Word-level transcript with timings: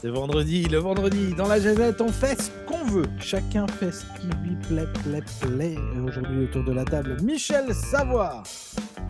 C'est 0.00 0.08
vendredi, 0.08 0.62
le 0.64 0.78
vendredi, 0.78 1.34
dans 1.36 1.46
la 1.46 1.60
jazette, 1.60 2.00
on 2.00 2.08
fait 2.08 2.40
ce 2.40 2.50
qu'on 2.66 2.84
veut. 2.84 3.04
Chacun 3.20 3.66
fait 3.66 3.92
ce 3.92 4.04
qui 4.18 4.26
lui 4.42 4.56
plaît, 4.68 4.86
plaît, 5.04 5.22
plaît. 5.40 5.74
Et 5.96 6.00
aujourd'hui, 6.00 6.44
autour 6.44 6.64
de 6.64 6.72
la 6.72 6.84
table, 6.84 7.18
Michel 7.22 7.74
Savoie. 7.74 8.42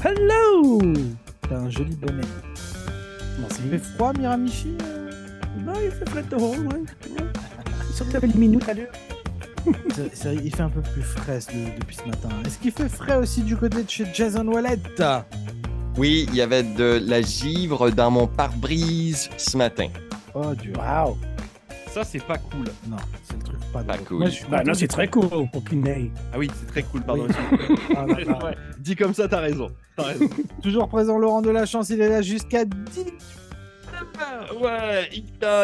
Hello 0.05 0.81
T'as 1.49 1.59
un 1.59 1.71
joli 1.71 1.95
bonnet. 1.95 2.23
Merci. 3.41 3.61
Il 3.65 3.71
fait 3.71 3.79
froid, 3.95 4.13
Miramichi 4.19 4.77
Non, 5.65 5.75
il 5.83 5.91
fait 5.93 6.09
frais 6.09 6.25
dehors, 6.29 6.51
ouais. 6.59 6.83
Il 7.89 7.95
sortait 7.95 8.17
avec 8.17 8.33
les 8.33 8.39
minutes 8.41 8.69
à 8.69 8.75
l'heure. 8.75 8.93
C'est- 9.95 10.11
c'est- 10.17 10.35
Il 10.37 10.55
fait 10.55 10.63
un 10.63 10.71
peu 10.71 10.81
plus 10.81 11.03
frais 11.03 11.39
de- 11.53 11.79
depuis 11.81 11.97
ce 11.97 12.09
matin. 12.09 12.31
Est-ce 12.47 12.59
qu'il 12.59 12.73
fait 12.73 12.89
frais 12.89 13.17
aussi 13.17 13.43
du 13.43 13.57
côté 13.57 13.83
de 13.85 13.89
chez 13.91 14.07
Jason 14.13 14.47
Wallet? 14.49 14.79
Oui, 15.99 16.27
il 16.31 16.35
y 16.37 16.41
avait 16.41 16.63
de 16.63 17.01
la 17.07 17.21
givre 17.21 17.91
dans 17.91 18.11
mon 18.11 18.27
pare-brise 18.27 19.29
ce 19.37 19.57
matin. 19.59 19.89
Oh, 20.35 20.55
Dieu. 20.55 20.73
Waouh. 20.77 21.17
Ça, 21.89 22.05
c'est 22.05 22.25
pas 22.25 22.39
cool. 22.39 22.67
Non, 22.89 22.97
c'est 23.25 23.37
le 23.37 23.43
truc 23.43 23.59
pas, 23.73 23.83
Pas 23.83 23.95
drôle. 23.95 24.07
cool. 24.07 24.19
Moi, 24.19 24.27
je 24.29 24.35
suis 24.35 24.45
Bah, 24.49 24.63
non, 24.65 24.75
c'est 24.75 24.87
très 24.87 25.09
cool 25.09 25.29
pour. 25.29 25.49
Ah 26.33 26.39
oui, 26.39 26.49
c'est 26.61 26.67
très 26.67 26.83
cool, 26.85 27.03
pardon. 27.03 27.27
Oui. 27.29 27.77
Ah, 27.97 28.07
là, 28.07 28.21
là. 28.25 28.39
Ouais, 28.45 28.57
Dit 28.79 28.95
comme 28.95 29.13
ça, 29.13 29.27
t'as 29.27 29.41
raison. 29.41 29.69
Toujours 30.63 30.89
présent, 30.89 31.19
Laurent 31.19 31.43
de 31.43 31.51
la 31.51 31.67
Chance, 31.67 31.91
il 31.91 32.01
est 32.01 32.09
là 32.09 32.23
jusqu'à 32.23 32.65
10 32.65 33.07
ouais, 34.61 35.09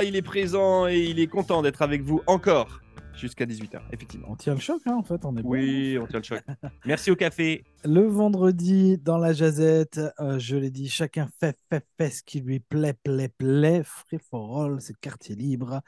il 0.05 0.17
est 0.17 0.23
présent 0.23 0.87
et 0.87 0.99
il 0.99 1.21
est 1.21 1.27
content 1.27 1.63
d'être 1.63 1.83
avec 1.83 2.03
vous 2.03 2.23
encore 2.27 2.81
jusqu'à 3.17 3.47
18h, 3.47 3.81
effectivement. 3.93 4.29
On 4.31 4.37
tient 4.37 4.55
le 4.55 4.61
choc, 4.61 4.81
hein, 4.87 4.95
en 4.97 5.03
fait, 5.03 5.25
on 5.25 5.37
est 5.37 5.43
bon. 5.43 5.51
Oui, 5.51 5.99
on 6.01 6.07
tient 6.07 6.19
le 6.19 6.25
choc. 6.25 6.43
Merci 6.85 7.11
au 7.11 7.17
café. 7.17 7.65
Le 7.85 8.07
vendredi, 8.07 8.99
dans 8.99 9.19
la 9.19 9.33
jazette, 9.33 10.01
euh, 10.21 10.39
je 10.39 10.57
l'ai 10.57 10.71
dit, 10.71 10.89
chacun 10.89 11.29
fait, 11.41 11.57
fait, 11.71 11.85
fait 11.97 12.11
ce 12.11 12.23
qui 12.23 12.41
lui 12.41 12.61
plaît, 12.61 12.95
plaît, 13.03 13.31
plaît. 13.37 13.83
Free 13.85 14.19
for 14.31 14.63
all, 14.63 14.81
c'est 14.81 14.97
quartier 14.99 15.35
libre. 15.35 15.81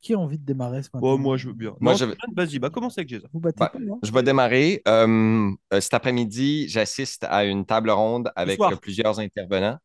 Qui 0.00 0.12
a 0.12 0.18
envie 0.18 0.38
de 0.38 0.44
démarrer 0.44 0.82
ce 0.82 0.90
matin 0.92 1.06
Oh, 1.06 1.16
moi, 1.16 1.38
je 1.38 1.48
veux 1.48 1.54
bien. 1.54 1.74
Moi, 1.80 1.94
Vas-y, 2.36 2.58
bah, 2.58 2.68
commence 2.68 2.98
avec 2.98 3.08
Jason. 3.08 3.26
Vous 3.32 3.40
battez 3.40 3.58
Bah, 3.58 3.70
pas, 3.72 3.78
hein 3.78 3.98
Je 4.02 4.12
vais 4.12 4.22
démarrer. 4.22 4.82
Euh, 4.86 5.50
euh, 5.72 5.80
cet 5.80 5.94
après-midi, 5.94 6.68
j'assiste 6.68 7.24
à 7.24 7.44
une 7.44 7.64
table 7.64 7.90
ronde 7.90 8.30
avec 8.36 8.60
plusieurs 8.82 9.18
intervenants. 9.18 9.78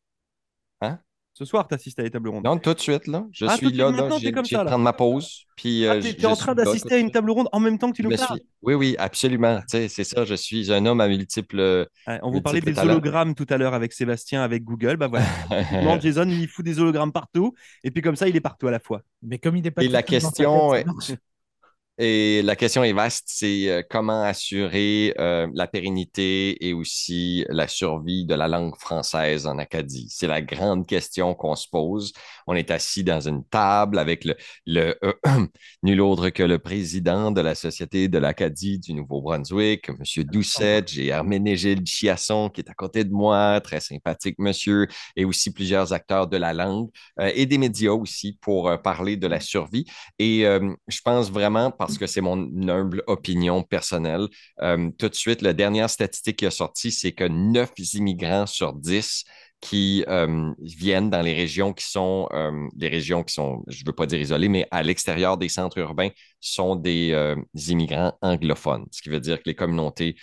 Ce 1.32 1.44
soir, 1.44 1.66
t'assistes 1.66 1.98
à 1.98 2.02
la 2.02 2.10
table 2.10 2.28
ronde. 2.28 2.44
Non, 2.44 2.58
tout 2.58 2.74
de 2.74 2.80
suite, 2.80 3.06
là. 3.06 3.24
Je 3.32 3.46
Ah, 3.46 3.52
tout 3.52 3.56
suis 3.58 3.66
de 3.68 3.70
suite, 3.72 3.78
là, 3.80 3.90
là. 3.90 3.96
maintenant, 4.02 4.18
J'ai 4.18 4.32
prendre 4.32 4.78
ma 4.78 4.92
pause. 4.92 5.46
Puis, 5.56 5.86
Ah, 5.86 5.92
euh, 5.92 6.00
je- 6.00 6.10
t'es 6.10 6.26
en 6.26 6.36
train 6.36 6.54
d'assister 6.54 6.94
à 6.94 6.98
une 6.98 7.10
table 7.10 7.30
ronde 7.30 7.48
en 7.52 7.60
même 7.60 7.78
temps 7.78 7.90
que 7.90 7.96
tu 7.96 8.02
nous 8.02 8.10
parles? 8.10 8.38
suis- 8.38 8.46
Oui, 8.62 8.74
oui, 8.74 8.96
absolument. 8.98 9.58
Tu 9.60 9.64
sais, 9.68 9.88
C'est 9.88 10.04
ça, 10.04 10.24
je 10.24 10.34
suis 10.34 10.72
un 10.72 10.84
homme 10.84 11.00
à 11.00 11.08
multiples. 11.08 11.88
On 12.22 12.30
vous 12.30 12.42
parlait 12.42 12.60
des 12.60 12.74
talents. 12.74 12.92
hologrammes 12.92 13.34
tout 13.34 13.46
à 13.48 13.56
l'heure 13.56 13.74
avec 13.74 13.92
Sébastien, 13.92 14.42
avec 14.42 14.64
Google. 14.64 14.96
Bah 14.96 15.08
voilà. 15.08 15.24
Jason, 16.00 16.28
il 16.28 16.46
fout 16.48 16.64
des 16.64 16.78
hologrammes 16.78 17.12
partout. 17.12 17.54
Et 17.84 17.90
puis 17.90 18.02
comme 18.02 18.16
ça, 18.16 18.28
il 18.28 18.36
est 18.36 18.40
partout 18.40 18.66
à 18.66 18.70
la 18.70 18.80
fois. 18.80 19.02
Mais 19.22 19.38
comme 19.38 19.56
il 19.56 19.62
n'est 19.62 19.70
pas 19.70 19.82
Et 19.82 19.88
la 19.88 20.02
question 20.02 20.72
tête. 20.72 20.86
Et 22.02 22.40
la 22.40 22.56
question 22.56 22.82
est 22.82 22.94
vaste, 22.94 23.24
c'est 23.26 23.68
euh, 23.68 23.82
comment 23.88 24.22
assurer 24.22 25.14
euh, 25.18 25.46
la 25.52 25.66
pérennité 25.66 26.66
et 26.66 26.72
aussi 26.72 27.44
la 27.50 27.68
survie 27.68 28.24
de 28.24 28.34
la 28.34 28.48
langue 28.48 28.74
française 28.76 29.46
en 29.46 29.58
Acadie? 29.58 30.08
C'est 30.08 30.26
la 30.26 30.40
grande 30.40 30.86
question 30.86 31.34
qu'on 31.34 31.56
se 31.56 31.68
pose. 31.68 32.14
On 32.46 32.54
est 32.54 32.70
assis 32.70 33.04
dans 33.04 33.20
une 33.20 33.44
table 33.44 33.98
avec 33.98 34.24
le, 34.24 34.34
le 34.64 34.96
euh, 35.04 35.12
nul 35.82 36.00
autre 36.00 36.30
que 36.30 36.42
le 36.42 36.58
président 36.58 37.32
de 37.32 37.42
la 37.42 37.54
Société 37.54 38.08
de 38.08 38.16
l'Acadie 38.16 38.78
du 38.78 38.94
Nouveau-Brunswick, 38.94 39.90
M. 39.90 40.24
Doucet. 40.24 40.82
J'ai 40.86 41.08
Herménégilde 41.08 41.86
Chiasson 41.86 42.48
qui 42.48 42.62
est 42.62 42.70
à 42.70 42.74
côté 42.74 43.04
de 43.04 43.12
moi, 43.12 43.60
très 43.60 43.80
sympathique 43.80 44.36
monsieur, 44.38 44.86
et 45.16 45.26
aussi 45.26 45.52
plusieurs 45.52 45.92
acteurs 45.92 46.28
de 46.28 46.38
la 46.38 46.54
langue 46.54 46.88
euh, 47.18 47.30
et 47.34 47.44
des 47.44 47.58
médias 47.58 47.92
aussi 47.92 48.38
pour 48.40 48.80
parler 48.80 49.18
de 49.18 49.26
la 49.26 49.40
survie. 49.40 49.84
Et 50.18 50.44
je 50.88 51.00
pense 51.04 51.30
vraiment, 51.30 51.70
parce 51.70 51.89
que 51.98 52.06
c'est 52.06 52.20
mon 52.20 52.38
humble 52.68 53.02
opinion 53.06 53.62
personnelle, 53.62 54.28
euh, 54.62 54.90
tout 54.98 55.08
de 55.08 55.14
suite, 55.14 55.42
la 55.42 55.52
dernière 55.52 55.90
statistique 55.90 56.36
qui 56.36 56.46
a 56.46 56.50
sorti, 56.50 56.90
c'est 56.92 57.12
que 57.12 57.24
9 57.24 57.72
immigrants 57.94 58.46
sur 58.46 58.72
10 58.72 59.24
qui 59.60 60.04
viennent 60.58 61.10
dans 61.10 61.20
les 61.20 61.34
régions 61.34 61.72
qui 61.72 61.84
sont, 61.84 62.28
euh, 62.32 62.68
régions 62.80 63.22
qui 63.22 63.34
sont, 63.34 63.62
je 63.68 63.82
ne 63.82 63.86
veux 63.86 63.92
pas 63.92 64.06
dire 64.06 64.18
isolées, 64.18 64.48
mais 64.48 64.66
à 64.70 64.82
l'extérieur 64.82 65.36
des 65.36 65.48
centres 65.48 65.78
urbains, 65.78 66.08
sont 66.40 66.76
des, 66.76 67.36
immigrants 67.68 68.16
anglophones. 68.22 68.86
Ce 68.90 69.02
qui 69.02 69.10
veut 69.10 69.20
dire 69.20 69.36
que 69.38 69.44
les 69.46 69.54
communautés 69.54 70.16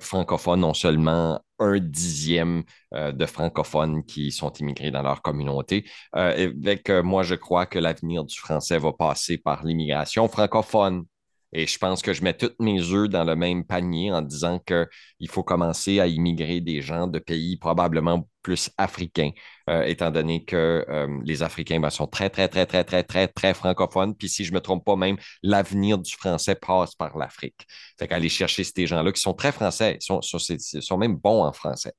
francophones 0.00 0.64
ont 0.64 0.74
seulement 0.74 1.40
un 1.60 1.78
dixième 1.78 2.64
de 2.92 3.26
francophones 3.26 4.04
qui 4.04 4.32
sont 4.32 4.52
immigrés 4.54 4.90
dans 4.90 5.02
leur 5.02 5.22
communauté. 5.22 5.84
Avec 6.12 6.90
moi, 6.90 7.22
je 7.22 7.36
crois 7.36 7.66
que 7.66 7.78
l'avenir 7.78 8.24
du 8.24 8.36
français 8.36 8.78
va 8.78 8.92
passer 8.92 9.38
par 9.38 9.64
l'immigration 9.64 10.26
francophone. 10.26 11.04
Et 11.52 11.66
je 11.66 11.78
pense 11.78 12.02
que 12.02 12.12
je 12.12 12.24
mets 12.24 12.36
tous 12.36 12.52
mes 12.58 12.80
œufs 12.92 13.08
dans 13.08 13.24
le 13.24 13.36
même 13.36 13.64
panier 13.64 14.10
en 14.10 14.22
disant 14.22 14.58
qu'il 14.58 15.28
faut 15.28 15.42
commencer 15.42 16.00
à 16.00 16.06
immigrer 16.06 16.60
des 16.60 16.80
gens 16.80 17.06
de 17.06 17.18
pays 17.18 17.58
probablement 17.58 18.26
plus 18.42 18.70
africains, 18.78 19.30
euh, 19.70 19.82
étant 19.84 20.10
donné 20.10 20.44
que 20.44 20.84
euh, 20.88 21.20
les 21.24 21.42
Africains 21.42 21.80
ben, 21.80 21.90
sont 21.90 22.06
très, 22.06 22.30
très, 22.30 22.48
très, 22.48 22.66
très, 22.66 22.84
très, 22.84 23.02
très, 23.02 23.28
très 23.28 23.54
francophones. 23.54 24.14
Puis 24.14 24.28
si 24.28 24.44
je 24.44 24.50
ne 24.50 24.56
me 24.56 24.60
trompe 24.60 24.84
pas, 24.84 24.96
même 24.96 25.16
l'avenir 25.42 25.98
du 25.98 26.12
français 26.12 26.54
passe 26.54 26.94
par 26.94 27.16
l'Afrique. 27.16 27.66
Fait 27.98 28.08
qu'aller 28.08 28.28
chercher 28.28 28.64
ces 28.64 28.86
gens-là 28.86 29.12
qui 29.12 29.20
sont 29.20 29.34
très 29.34 29.52
français, 29.52 29.96
sont, 30.00 30.20
sont, 30.22 30.98
même 30.98 31.16
bons 31.16 31.44
en 31.44 31.52
français. 31.52 31.92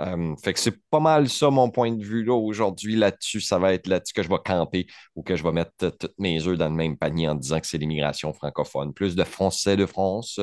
Euh, 0.00 0.36
fait 0.36 0.52
que 0.52 0.60
c'est 0.60 0.78
pas 0.90 1.00
mal 1.00 1.28
ça 1.28 1.50
mon 1.50 1.70
point 1.70 1.90
de 1.90 2.04
vue 2.04 2.24
là 2.24 2.34
aujourd'hui 2.34 2.94
là-dessus. 2.94 3.40
Ça 3.40 3.58
va 3.58 3.72
être 3.72 3.88
là-dessus 3.88 4.14
que 4.14 4.22
je 4.22 4.28
vais 4.28 4.38
camper 4.44 4.86
ou 5.16 5.22
que 5.22 5.34
je 5.34 5.42
vais 5.42 5.52
mettre 5.52 5.72
euh, 5.82 5.90
tous 5.90 6.08
mes 6.18 6.46
œufs 6.46 6.56
dans 6.56 6.68
le 6.68 6.74
même 6.74 6.96
panier 6.96 7.28
en 7.28 7.34
disant 7.34 7.58
que 7.60 7.66
c'est 7.66 7.78
l'immigration 7.78 8.32
francophone. 8.32 8.94
Plus 8.94 9.16
de 9.16 9.24
Français 9.24 9.76
de 9.76 9.86
France. 9.86 10.38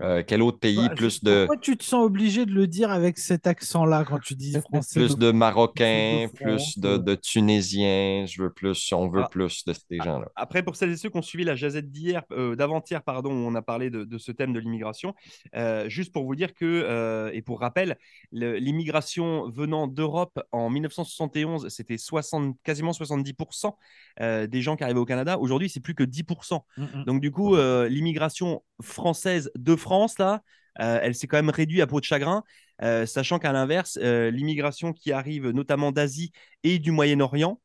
Euh, 0.00 0.22
quel 0.26 0.40
autre 0.42 0.58
pays? 0.58 0.76
Bah, 0.76 0.94
plus 0.94 1.22
de. 1.22 1.44
Pourquoi 1.46 1.60
tu 1.60 1.76
te 1.76 1.84
sens 1.84 2.04
obligé 2.04 2.46
de 2.46 2.52
le 2.52 2.66
dire 2.66 2.90
avec 2.90 3.18
cet 3.18 3.46
accent-là 3.46 4.04
quand 4.04 4.18
tu 4.18 4.34
dis 4.34 4.52
français 4.72 4.98
Plus 4.98 5.18
de 5.18 5.30
Marocains, 5.30 6.28
plus 6.34 6.44
de 6.44 6.50
France, 6.50 6.72
plus 6.72 6.80
de, 6.80 6.96
de 6.96 7.14
Tunisiens. 7.14 8.24
Je 8.26 8.42
veux 8.42 8.50
plus, 8.50 8.92
on 8.92 9.08
veut 9.08 9.22
Ah. 9.24 9.28
plus 9.30 9.64
de 9.66 9.72
ces 9.74 9.98
gens-là. 9.98 10.28
Après, 10.34 10.62
pour 10.62 10.76
celles 10.76 10.92
et 10.92 10.96
ceux 10.96 11.10
qui 11.10 11.18
ont 11.18 11.22
suivi 11.22 11.44
la 11.44 11.54
jazette 11.54 11.90
d'hier, 11.90 12.22
euh, 12.32 12.56
d'avant-hier, 12.56 13.02
pardon, 13.02 13.30
où 13.32 13.46
on 13.46 13.54
a 13.54 13.62
parlé 13.62 13.90
de, 13.90 14.04
de 14.04 14.18
ce 14.18 14.32
thème 14.32 14.54
de 14.54 14.60
l'immigration, 14.60 15.14
euh, 15.54 15.88
juste 15.90 16.12
pour 16.12 16.24
vous 16.24 16.34
dire 16.34 16.54
que, 16.54 17.30
et 17.32 17.42
pour 17.42 17.60
rappel, 17.60 17.96
l'immigration 18.32 19.50
venant 19.50 19.86
d'Europe 19.86 20.40
en 20.52 20.70
1971, 20.70 21.68
c'était 21.68 21.98
60, 21.98 22.56
quasiment 22.64 22.92
70% 22.92 23.76
euh, 24.20 24.46
des 24.46 24.62
gens 24.62 24.76
qui 24.76 24.84
arrivaient 24.84 24.98
au 25.00 25.04
Canada. 25.04 25.38
Aujourd'hui, 25.38 25.68
c'est 25.68 25.80
plus 25.80 25.94
que 25.94 26.04
10%. 26.04 26.60
Mm, 26.76 26.82
mm. 26.82 27.04
Donc, 27.04 27.20
du 27.20 27.30
coup, 27.30 27.56
l'immigration 27.56 28.62
française 28.80 29.50
de 29.56 29.76
France, 29.82 30.18
là, 30.18 30.42
euh, 30.80 31.00
elle 31.02 31.14
s'est 31.14 31.26
quand 31.26 31.36
même 31.36 31.50
réduite 31.50 31.80
à 31.80 31.86
peau 31.86 32.00
de 32.00 32.04
chagrin, 32.04 32.42
euh, 32.82 33.06
sachant 33.06 33.38
qu'à 33.38 33.52
l'inverse, 33.52 33.98
euh, 34.02 34.30
l'immigration 34.30 34.92
qui 34.92 35.12
arrive 35.12 35.48
notamment 35.50 35.92
d'Asie 35.92 36.32
et 36.62 36.78
du 36.78 36.90
Moyen-Orient, 36.90 37.60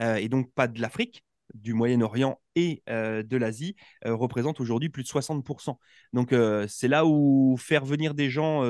et 0.00 0.30
donc 0.30 0.50
pas 0.54 0.66
de 0.66 0.80
l'Afrique, 0.80 1.24
du 1.52 1.74
Moyen-Orient 1.74 2.40
et 2.54 2.82
de 2.86 3.36
l'Asie, 3.36 3.76
représente 4.02 4.58
aujourd'hui 4.58 4.88
plus 4.88 5.02
de 5.02 5.08
60%. 5.08 5.78
Donc, 6.14 6.34
c'est 6.68 6.88
là 6.88 7.04
où 7.04 7.58
faire 7.58 7.84
venir 7.84 8.14
des 8.14 8.30
gens 8.30 8.64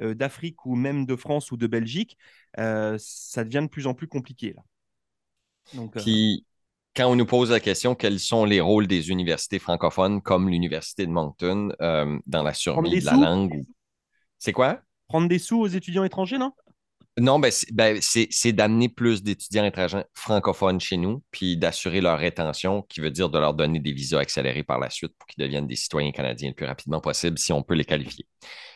d'Afrique 0.00 0.66
ou 0.66 0.74
même 0.74 1.06
de 1.06 1.14
France 1.14 1.52
ou 1.52 1.56
de 1.56 1.68
Belgique, 1.68 2.18
ça 2.56 3.44
devient 3.44 3.62
de 3.62 3.68
plus 3.68 3.86
en 3.86 3.94
plus 3.94 4.08
compliqué. 4.08 4.54
Là. 4.56 4.62
Quand 6.94 7.06
on 7.08 7.16
nous 7.16 7.26
pose 7.26 7.50
la 7.50 7.60
question 7.60 7.94
quels 7.94 8.20
sont 8.20 8.44
les 8.44 8.60
rôles 8.60 8.86
des 8.86 9.10
universités 9.10 9.58
francophones 9.58 10.22
comme 10.22 10.48
l'Université 10.48 11.06
de 11.06 11.12
Moncton 11.12 11.70
euh, 11.80 12.18
dans 12.26 12.42
la 12.42 12.54
survie 12.54 12.96
de 12.96 13.04
la 13.04 13.16
sous? 13.16 13.18
langue, 13.18 13.54
ou- 13.54 13.66
c'est 14.38 14.52
quoi? 14.52 14.80
prendre 15.06 15.28
des 15.28 15.38
sous 15.38 15.60
aux 15.60 15.68
étudiants 15.68 16.02
étrangers, 16.02 16.38
non? 16.38 16.52
Non, 17.18 17.38
ben, 17.38 17.50
c'est 17.50 17.70
ben, 17.74 17.98
c'est 18.00 18.52
d'amener 18.52 18.88
plus 18.88 19.22
d'étudiants 19.22 19.66
étrangers 19.66 20.02
francophones 20.14 20.80
chez 20.80 20.96
nous, 20.96 21.22
puis 21.30 21.58
d'assurer 21.58 22.00
leur 22.00 22.18
rétention, 22.18 22.80
qui 22.88 23.00
veut 23.00 23.10
dire 23.10 23.28
de 23.28 23.38
leur 23.38 23.52
donner 23.52 23.80
des 23.80 23.92
visas 23.92 24.18
accélérés 24.20 24.62
par 24.62 24.78
la 24.78 24.88
suite 24.88 25.12
pour 25.18 25.26
qu'ils 25.26 25.44
deviennent 25.44 25.66
des 25.66 25.76
citoyens 25.76 26.10
canadiens 26.10 26.48
le 26.48 26.54
plus 26.54 26.64
rapidement 26.64 27.00
possible, 27.02 27.36
si 27.38 27.52
on 27.52 27.62
peut 27.62 27.74
les 27.74 27.84
qualifier. 27.84 28.26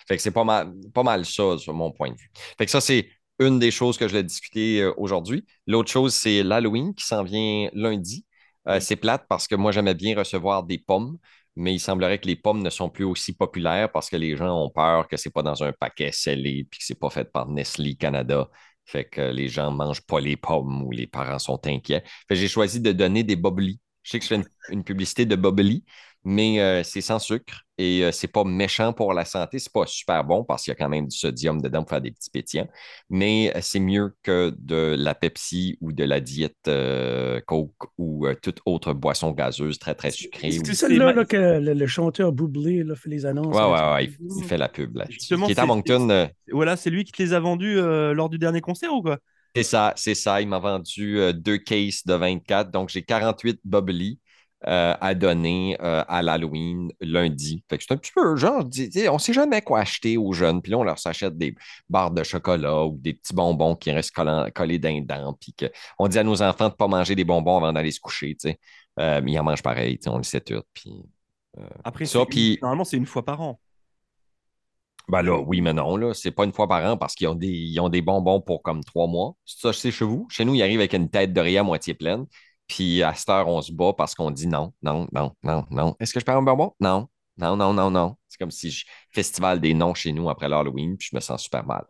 Fait 0.07 0.17
que 0.17 0.23
c'est 0.23 0.33
pas 0.33 0.45
mal, 0.45 0.75
pas 0.95 1.03
mal 1.03 1.25
ça, 1.25 1.57
sur 1.59 1.73
mon 1.73 1.93
point 1.93 2.11
de 2.11 2.17
vue. 2.17 2.31
Fait 2.59 2.67
que 2.67 2.71
ça, 2.71 2.83
c'est 2.83 3.09
une 3.39 3.59
des 3.59 3.71
choses 3.71 3.99
que 3.99 4.09
je 4.09 4.13
vais 4.15 4.23
discuter 4.23 4.83
euh, 4.83 4.93
aujourd'hui. 4.97 5.45
L'autre 5.67 5.91
chose, 5.91 6.15
c'est 6.15 6.43
l'Halloween 6.43 6.95
qui 6.95 7.05
s'en 7.07 7.23
vient 7.25 7.69
lundi. 7.73 8.25
Euh, 8.69 8.81
c'est 8.81 8.97
plate 8.97 9.27
parce 9.29 9.47
que 9.47 9.55
moi, 9.55 9.73
j'aimais 9.73 9.95
bien 9.95 10.17
recevoir 10.17 10.63
des 10.65 10.79
pommes, 10.79 11.19
mais 11.55 11.75
il 11.75 11.79
semblerait 11.81 12.19
que 12.19 12.27
les 12.27 12.37
pommes 12.37 12.63
ne 12.63 12.71
sont 12.71 12.91
plus 12.91 13.05
aussi 13.05 13.35
populaires 13.35 13.91
parce 13.93 14.11
que 14.11 14.17
les 14.17 14.37
gens 14.37 14.63
ont 14.65 14.71
peur 14.71 15.07
que 15.09 15.17
c'est 15.17 15.31
pas 15.31 15.43
dans 15.43 15.63
un 15.63 15.73
paquet 15.73 16.13
scellé 16.13 16.67
puis 16.71 16.81
que 16.81 16.85
c'est 16.87 16.99
pas 16.99 17.11
fait 17.11 17.31
par 17.31 17.49
Nestlé 17.49 17.95
Canada. 17.97 18.49
Fait 18.85 19.05
que 19.05 19.21
les 19.21 19.49
gens 19.49 19.71
mangent 19.71 20.03
pas 20.07 20.21
les 20.21 20.37
pommes 20.37 20.83
ou 20.85 20.93
les 20.93 21.07
parents 21.07 21.39
sont 21.39 21.61
inquiets. 21.67 22.05
J'ai 22.31 22.49
choisi 22.49 22.81
de 22.81 22.93
donner 22.93 23.25
des 23.25 23.37
boblis. 23.37 23.81
Je 24.03 24.11
sais 24.13 24.19
que 24.19 24.25
je 24.25 24.29
fais 24.29 24.37
une, 24.37 24.47
une 24.71 24.85
publicité 24.85 25.27
de 25.27 25.35
boblis, 25.37 25.85
mais 26.29 26.61
euh, 26.61 26.83
c'est 26.83 27.01
sans 27.03 27.21
sucre 27.21 27.63
et 27.79 28.03
euh, 28.05 28.11
c'est 28.13 28.27
pas 28.29 28.43
méchant 28.45 28.93
pour 28.93 29.15
la 29.15 29.25
santé. 29.25 29.61
C'est 29.61 29.73
pas 29.73 29.87
super 29.87 30.25
bon 30.25 30.45
parce 30.45 30.65
qu'il 30.65 30.73
y 30.73 30.75
a 30.75 30.77
quand 30.77 30.89
même 30.89 31.07
du 31.07 31.17
sodium 31.17 31.63
dedans 31.63 31.83
pour 31.85 31.91
faire 31.91 32.01
des 32.01 32.11
petits 32.11 32.31
pétillants, 32.31 32.69
mais 33.09 33.53
euh, 33.57 33.61
c'est 33.63 33.79
mieux 33.81 34.15
que 34.25 34.53
de 34.59 34.97
la 34.99 35.15
Pepsi 35.15 35.79
ou 35.81 35.93
de 35.93 36.05
la 36.05 36.21
diète 36.21 36.57
euh, 36.69 37.41
Coke 37.47 37.73
ou 37.97 38.27
euh, 38.27 38.35
toute 38.43 38.61
autre 38.67 38.93
boisson 38.93 39.31
gazeuse 39.31 39.79
très 39.79 39.95
très 39.95 40.11
sucrée. 40.11 40.51
C'est 40.51 40.75
celle-là 40.75 41.13
là, 41.13 41.25
que 41.25 41.37
le, 41.37 41.75
le 41.75 41.87
chanteur 41.87 42.33
Bublé 42.33 42.83
là, 42.83 42.97
fait 42.97 43.11
les 43.11 43.25
annonces. 43.27 43.57
Ouais, 43.57 43.63
ouais, 43.63 43.93
ouais, 43.93 44.05
il, 44.07 44.17
il 44.39 44.45
fait 44.45 44.59
la 44.59 44.69
pub. 44.69 44.97
Là. 44.97 45.07
Justement, 45.09 45.47
Qui 45.47 45.53
est 45.53 45.59
à 45.59 45.63
c'est- 45.63 45.69
Moncton. 45.69 46.11
euh, 46.11 46.27
Voilà, 46.51 46.77
c'est 46.77 46.91
lui 46.91 47.05
qui 47.05 47.13
te 47.13 47.23
les 47.23 47.33
a 47.35 47.41
vendus 47.41 47.79
euh, 47.79 48.13
lors 48.15 48.29
du 48.29 48.39
dernier 48.39 48.61
concert 48.61 48.93
ou 48.93 49.03
quoi? 49.03 49.19
C'est 49.55 49.63
ça, 49.63 49.95
c'est 49.97 50.15
ça. 50.15 50.41
Il 50.43 50.49
m'a 50.49 50.59
vendu 50.59 51.19
euh, 51.19 51.33
deux 51.33 51.57
cases 51.59 52.05
de 52.05 52.15
24. 52.15 52.71
Donc, 52.71 52.91
j'ai 52.91 53.03
48 53.03 53.59
bubbly 53.65 54.19
euh, 54.69 54.95
à 55.01 55.15
donner 55.15 55.77
euh, 55.81 56.03
à 56.09 56.23
l'Halloween 56.23 56.91
lundi. 57.01 57.63
Fait 57.69 57.79
que 57.79 57.85
c'est 57.87 57.93
un 57.95 57.97
petit 57.97 58.13
peu 58.13 58.35
genre, 58.37 58.65
on 59.11 59.19
sait 59.19 59.33
jamais 59.33 59.63
quoi 59.63 59.81
acheter 59.81 60.17
aux 60.17 60.33
jeunes. 60.33 60.61
Puis 60.63 60.73
là, 60.73 60.79
on 60.79 60.83
leur 60.85 60.99
s'achète 60.99 61.37
des 61.37 61.55
barres 61.89 62.11
de 62.11 62.23
chocolat 62.25 62.85
ou 62.85 62.97
des 62.99 63.15
petits 63.15 63.35
bonbons 63.35 63.77
qui 63.77 63.93
restent 63.93 64.11
collant- 64.15 64.49
collés 64.55 64.79
d'un 64.79 65.01
dent. 65.01 65.37
Puis 65.41 65.55
on 65.99 66.09
dit 66.09 66.19
à 66.19 66.25
nos 66.25 66.43
enfants 66.43 66.67
de 66.67 66.73
ne 66.73 66.77
pas 66.77 66.89
manger 66.89 67.15
des 67.15 67.25
bonbons 67.25 67.57
avant 67.59 67.73
d'aller 67.73 67.91
se 67.93 68.01
coucher. 68.01 68.37
Euh, 68.99 69.21
mais 69.23 69.33
ils 69.33 69.39
en 69.39 69.45
mangent 69.45 69.63
pareil, 69.63 69.99
on 70.07 70.17
le 70.19 70.23
sait 70.25 70.41
tout. 70.41 70.63
Puis, 70.75 70.91
Après, 71.85 72.05
Ça, 72.05 72.25
puis- 72.27 72.59
normalement, 72.61 72.85
c'est 72.85 72.97
une 72.97 73.07
fois 73.07 73.25
par 73.25 73.41
an. 73.41 73.59
ben 75.09 75.23
là, 75.23 75.39
oui, 75.39 75.61
mais 75.61 75.73
non, 75.73 75.97
là, 75.97 76.13
c'est 76.15 76.33
pas 76.33 76.45
une 76.45 76.53
fois 76.53 76.67
par 76.67 76.85
an 76.85 76.97
parce 76.97 77.15
qu'ils 77.15 77.29
ont 77.29 77.35
des, 77.35 77.47
ils 77.47 77.79
ont 77.79 77.89
des 77.89 78.03
bonbons 78.03 78.41
pour 78.41 78.63
comme 78.63 78.83
trois 78.83 79.07
mois. 79.07 79.37
Ça, 79.45 79.73
c'est 79.73 79.93
chez 79.93 80.05
vous. 80.05 80.27
Chez 80.31 80.45
nous, 80.45 80.55
ils 80.55 80.63
arrivent 80.63 80.81
avec 80.81 80.95
une 80.95 81.09
tête 81.09 81.33
de 81.33 81.41
riz 81.41 81.57
à 81.59 81.63
moitié 81.63 81.95
pleine. 81.95 82.27
Puis 82.69 83.03
à 83.03 83.15
cette 83.15 83.29
heure, 83.29 83.49
on 83.49 83.63
se 83.63 83.73
bat 83.73 83.93
parce 83.97 84.15
qu'on 84.15 84.31
dit 84.31 84.47
non, 84.47 84.73
non, 84.83 85.07
non, 85.13 85.33
non, 85.43 85.65
non. 85.71 85.97
Est-ce 86.01 86.13
que 86.13 86.21
je 86.21 86.25
perds 86.25 86.39
un 86.39 86.43
bonbon? 86.43 86.73
Non, 86.81 87.09
non, 87.37 87.57
non, 87.57 87.73
non, 87.73 87.91
non. 87.91 88.17
C'est 88.29 88.39
comme 88.39 88.51
si 88.51 88.71
je 88.71 88.85
festival 89.13 89.61
des 89.61 89.75
noms 89.75 89.95
chez 89.95 90.13
nous 90.13 90.29
après 90.29 90.49
l'Halloween, 90.49 90.97
puis 90.97 91.09
je 91.11 91.17
me 91.17 91.21
sens 91.21 91.43
super 91.43 91.65
mal. 91.65 91.87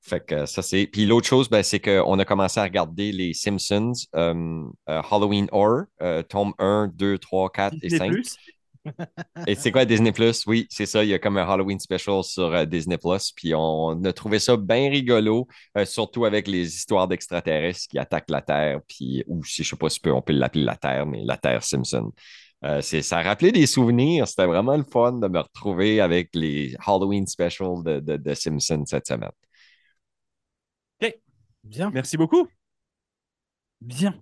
Fait 0.00 0.24
que 0.24 0.46
ça, 0.46 0.62
c'est. 0.62 0.86
Puis 0.86 1.06
l'autre 1.06 1.26
chose, 1.26 1.48
ben, 1.48 1.62
c'est 1.62 1.80
qu'on 1.80 2.18
a 2.18 2.24
commencé 2.24 2.60
à 2.60 2.62
regarder 2.62 3.12
les 3.12 3.34
Simpsons, 3.34 3.92
euh, 4.14 4.64
euh, 4.88 5.02
Halloween 5.10 5.48
Horror, 5.52 5.84
euh, 6.00 6.22
tome 6.22 6.54
1, 6.58 6.90
2, 6.94 7.18
3, 7.18 7.50
4 7.50 7.74
et 7.74 7.88
Disney 7.88 7.98
5. 7.98 8.10
Plus. 8.12 8.36
Et 9.46 9.54
c'est 9.54 9.72
quoi 9.72 9.84
Disney 9.84 10.12
Plus? 10.12 10.44
Oui, 10.46 10.66
c'est 10.70 10.86
ça. 10.86 11.04
Il 11.04 11.10
y 11.10 11.14
a 11.14 11.18
comme 11.18 11.38
un 11.38 11.48
Halloween 11.48 11.78
special 11.80 12.22
sur 12.24 12.52
euh, 12.54 12.64
Disney 12.64 12.98
Plus. 12.98 13.32
Puis 13.34 13.54
on 13.54 14.02
a 14.04 14.12
trouvé 14.12 14.38
ça 14.38 14.56
bien 14.56 14.90
rigolo, 14.90 15.46
euh, 15.76 15.84
surtout 15.84 16.24
avec 16.24 16.46
les 16.48 16.74
histoires 16.76 17.08
d'extraterrestres 17.08 17.88
qui 17.88 17.98
attaquent 17.98 18.30
la 18.30 18.42
Terre. 18.42 18.80
Puis, 18.88 19.24
ou 19.26 19.44
si 19.44 19.62
je 19.64 19.70
sais 19.70 19.76
pas 19.76 19.88
si 19.88 20.00
on 20.06 20.22
peut 20.22 20.32
l'appeler 20.32 20.64
la 20.64 20.76
Terre, 20.76 21.06
mais 21.06 21.22
la 21.24 21.36
Terre 21.36 21.62
Simpson. 21.62 22.12
Euh, 22.64 22.80
c'est, 22.82 23.02
ça 23.02 23.18
a 23.18 23.22
rappelé 23.22 23.52
des 23.52 23.66
souvenirs. 23.66 24.26
C'était 24.28 24.46
vraiment 24.46 24.76
le 24.76 24.84
fun 24.84 25.12
de 25.12 25.28
me 25.28 25.38
retrouver 25.40 26.00
avec 26.00 26.30
les 26.34 26.74
Halloween 26.86 27.26
special 27.26 27.82
de, 27.84 28.00
de, 28.00 28.16
de 28.16 28.34
Simpson 28.34 28.82
cette 28.86 29.06
semaine. 29.06 29.30
Bien, 31.64 31.92
Merci 31.92 32.16
beaucoup. 32.16 32.48
bien. 33.80 34.14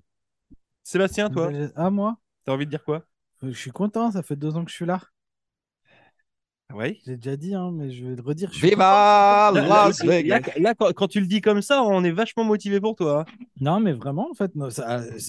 Sébastien, 0.84 1.30
toi, 1.30 1.50
Ah, 1.76 1.90
moi 1.90 2.18
t'as 2.44 2.52
envie 2.54 2.66
de 2.66 2.70
dire 2.70 2.84
quoi? 2.84 3.04
Je 3.42 3.50
suis 3.50 3.70
content, 3.70 4.10
ça 4.12 4.22
fait 4.22 4.36
deux 4.36 4.56
ans 4.56 4.64
que 4.64 4.70
je 4.70 4.76
suis 4.76 4.86
là. 4.86 5.00
Oui. 6.74 7.00
J'ai 7.06 7.16
déjà 7.16 7.36
dit, 7.36 7.54
hein, 7.54 7.70
mais 7.72 7.90
je 7.90 8.04
vais 8.04 8.16
le 8.16 8.22
redire. 8.22 8.52
je 8.52 8.66
Viva 8.66 9.52
Las 9.54 10.02
Vegas! 10.02 10.40
là, 10.58 10.74
quand, 10.74 10.92
quand 10.92 11.06
tu 11.06 11.20
le 11.20 11.26
dis 11.26 11.40
comme 11.40 11.62
ça, 11.62 11.82
on 11.82 12.02
est 12.02 12.10
vachement 12.10 12.44
motivé 12.44 12.80
pour 12.80 12.96
toi. 12.96 13.20
hein. 13.20 13.32
Non, 13.60 13.78
mais 13.78 13.92
vraiment, 13.92 14.28
en 14.30 14.34
fait, 14.34 14.52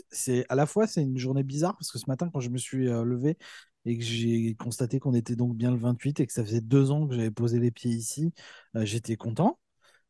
c'est 0.10 0.46
à 0.50 0.56
la 0.56 0.66
fois 0.66 0.88
c'est 0.88 1.04
une 1.04 1.18
journée 1.18 1.44
bizarre 1.44 1.76
parce 1.78 1.92
que 1.92 2.00
ce 2.00 2.06
matin, 2.08 2.30
quand 2.34 2.40
je 2.40 2.50
me 2.50 2.58
suis 2.58 2.88
euh, 2.88 3.04
levé 3.04 3.38
et 3.86 3.98
que 3.98 4.04
j'ai 4.04 4.56
constaté 4.56 5.00
qu'on 5.00 5.14
était 5.14 5.36
donc 5.36 5.56
bien 5.56 5.72
le 5.72 5.78
28 5.78 6.20
et 6.20 6.28
que 6.28 6.34
ça 6.34 6.44
faisait 6.44 6.62
deux 6.62 6.92
ans 6.92 7.08
que 7.08 7.16
j'avais 7.16 7.32
posé 7.32 7.60
les 7.60 7.72
pieds 7.72 7.92
ici, 7.92 8.34
euh, 8.76 8.84
j'étais 8.84 9.16
content. 9.16 9.60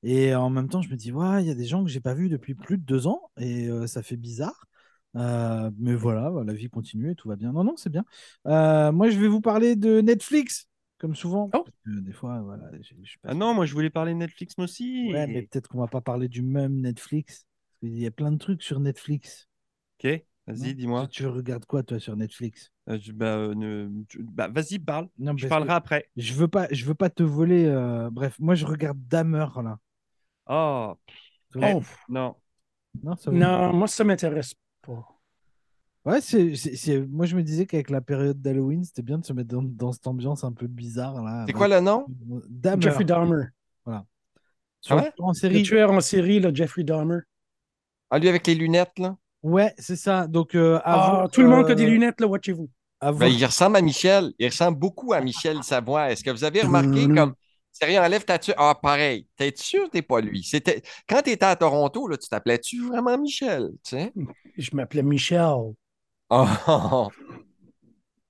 Et 0.03 0.33
en 0.33 0.49
même 0.49 0.69
temps, 0.69 0.81
je 0.81 0.89
me 0.89 0.95
dis, 0.95 1.11
ouais, 1.11 1.43
il 1.43 1.47
y 1.47 1.51
a 1.51 1.55
des 1.55 1.65
gens 1.65 1.83
que 1.83 1.89
j'ai 1.89 1.99
pas 1.99 2.13
vus 2.13 2.29
depuis 2.29 2.55
plus 2.55 2.77
de 2.77 2.83
deux 2.83 3.07
ans 3.07 3.31
et 3.37 3.67
euh, 3.67 3.85
ça 3.87 4.01
fait 4.01 4.15
bizarre. 4.15 4.66
Euh, 5.15 5.71
mais 5.79 5.95
voilà, 5.95 6.31
la 6.45 6.53
vie 6.53 6.69
continue 6.69 7.11
et 7.11 7.15
tout 7.15 7.27
va 7.29 7.35
bien. 7.35 7.51
Non, 7.51 7.63
non, 7.63 7.75
c'est 7.75 7.89
bien. 7.89 8.05
Euh, 8.47 8.91
moi, 8.91 9.09
je 9.09 9.17
vais 9.19 9.27
vous 9.27 9.41
parler 9.41 9.75
de 9.75 10.01
Netflix, 10.01 10.67
comme 10.99 11.15
souvent. 11.15 11.49
Oh. 11.53 11.63
Parce 11.63 11.75
que 11.85 11.99
des 12.01 12.11
fois, 12.13 12.39
voilà, 12.41 12.69
je 12.81 12.93
je 13.03 13.17
Ah 13.23 13.33
non, 13.33 13.53
moi 13.53 13.65
je 13.65 13.73
voulais 13.73 13.89
parler 13.89 14.13
de 14.13 14.17
Netflix 14.19 14.57
moi 14.57 14.65
aussi. 14.65 15.09
Ouais, 15.11 15.25
mais 15.27 15.41
peut-être 15.43 15.69
qu'on 15.69 15.79
va 15.79 15.87
pas 15.87 16.01
parler 16.01 16.27
du 16.27 16.41
même 16.41 16.81
Netflix. 16.81 17.45
Parce 17.81 17.91
qu'il 17.91 17.99
y 18.01 18.05
a 18.05 18.11
plein 18.11 18.31
de 18.31 18.37
trucs 18.37 18.61
sur 18.63 18.79
Netflix. 18.79 19.47
Ok, 19.99 20.23
vas-y, 20.45 20.75
dis-moi. 20.75 21.07
Tu, 21.07 21.23
tu 21.23 21.25
regardes 21.27 21.65
quoi, 21.65 21.83
toi, 21.83 21.99
sur 21.99 22.15
Netflix? 22.15 22.71
Euh, 22.89 22.99
je- 23.01 23.11
bah, 23.11 23.37
euh, 23.37 23.55
ne- 23.55 23.89
bah, 24.19 24.47
vas-y, 24.47 24.79
parle. 24.79 25.09
Non, 25.17 25.35
Je 25.37 25.47
parlerai 25.47 25.73
après. 25.73 26.09
Je 26.15 26.33
veux 26.33 26.47
pas, 26.47 26.67
je 26.71 26.85
veux 26.85 26.95
pas 26.95 27.09
te 27.09 27.23
voler. 27.23 27.65
euh, 27.65 28.09
Bref, 28.11 28.37
moi, 28.39 28.55
je 28.55 28.65
regarde 28.65 28.99
Dahmer, 29.07 29.47
là. 29.63 29.79
Oh, 30.47 30.97
Oh, 31.55 31.83
non. 32.09 32.35
Non, 33.03 33.15
ça 33.15 33.31
non, 33.31 33.73
moi, 33.73 33.87
ça 33.87 34.03
m'intéresse 34.03 34.53
Ouais, 36.05 36.21
c'est, 36.21 36.55
c'est- 36.55 36.75
c'est- 36.75 36.99
moi, 37.01 37.25
je 37.25 37.35
me 37.35 37.43
disais 37.43 37.65
qu'avec 37.65 37.89
la 37.89 37.99
période 37.99 38.41
d'Halloween, 38.41 38.83
c'était 38.85 39.01
bien 39.01 39.17
de 39.17 39.25
se 39.25 39.33
mettre 39.33 39.49
dans, 39.49 39.61
dans 39.61 39.91
cette 39.91 40.07
ambiance 40.07 40.43
un 40.45 40.53
peu 40.53 40.67
bizarre, 40.67 41.21
là. 41.21 41.43
C'est 41.47 41.53
quoi 41.53 41.67
le 41.67 41.81
nom? 41.81 42.05
Dahmer. 42.49 42.81
Jeffrey 42.81 43.03
Dahmer. 43.03 43.43
Sur- 44.79 44.95
Ah 44.97 45.01
ouais? 45.01 45.11
En 45.19 45.29
Le 45.29 45.33
série. 45.33 45.63
tueur 45.63 45.91
en 45.91 45.99
série, 45.99 46.39
là, 46.39 46.51
Jeffrey 46.53 46.83
Dahmer. 46.83 47.19
Ah, 48.09 48.19
lui 48.19 48.29
avec 48.29 48.47
les 48.47 48.55
lunettes, 48.55 48.97
là? 48.99 49.17
Ouais, 49.43 49.73
c'est 49.77 49.97
ça. 49.97 50.27
Donc, 50.27 50.55
euh, 50.55 50.79
Ah, 50.85 51.17
avant, 51.17 51.27
tout 51.27 51.41
le 51.41 51.49
monde 51.49 51.65
qui 51.65 51.71
a 51.71 51.73
euh, 51.73 51.75
des 51.77 51.85
lunettes, 51.87 52.21
là, 52.21 52.27
watchez-vous. 52.27 52.69
avant- 53.01 53.19
Ben, 53.19 53.27
il 53.27 53.43
ressemble 53.45 53.75
à 53.75 53.81
Michel. 53.81 54.31
Il 54.39 54.47
ressemble 54.47 54.77
beaucoup 54.79 55.11
à 55.13 55.19
Michel 55.19 55.61
Savoie. 55.63 56.11
Est-ce 56.11 56.23
que 56.23 56.31
vous 56.31 56.43
avez 56.45 56.61
remarqué 56.61 57.05
Mhm. 57.07 57.15
comme. 57.15 57.33
Sérieux, 57.79 57.99
enlève 57.99 58.25
ta 58.25 58.39
tu 58.39 58.51
Ah, 58.57 58.75
pareil. 58.81 59.27
T'es 59.35 59.53
sûr 59.55 59.85
que 59.85 59.91
t'es 59.91 60.01
pas 60.01 60.19
lui? 60.21 60.43
C'était... 60.43 60.81
Quand 61.07 61.21
tu 61.21 61.31
étais 61.31 61.45
à 61.45 61.55
Toronto, 61.55 62.07
là, 62.07 62.17
tu 62.17 62.27
t'appelais-tu 62.27 62.87
vraiment 62.87 63.17
Michel? 63.17 63.69
Tu 63.83 63.91
sais? 63.91 64.13
Je 64.57 64.75
m'appelais 64.75 65.03
Michel. 65.03 65.73
Oh, 66.29 66.45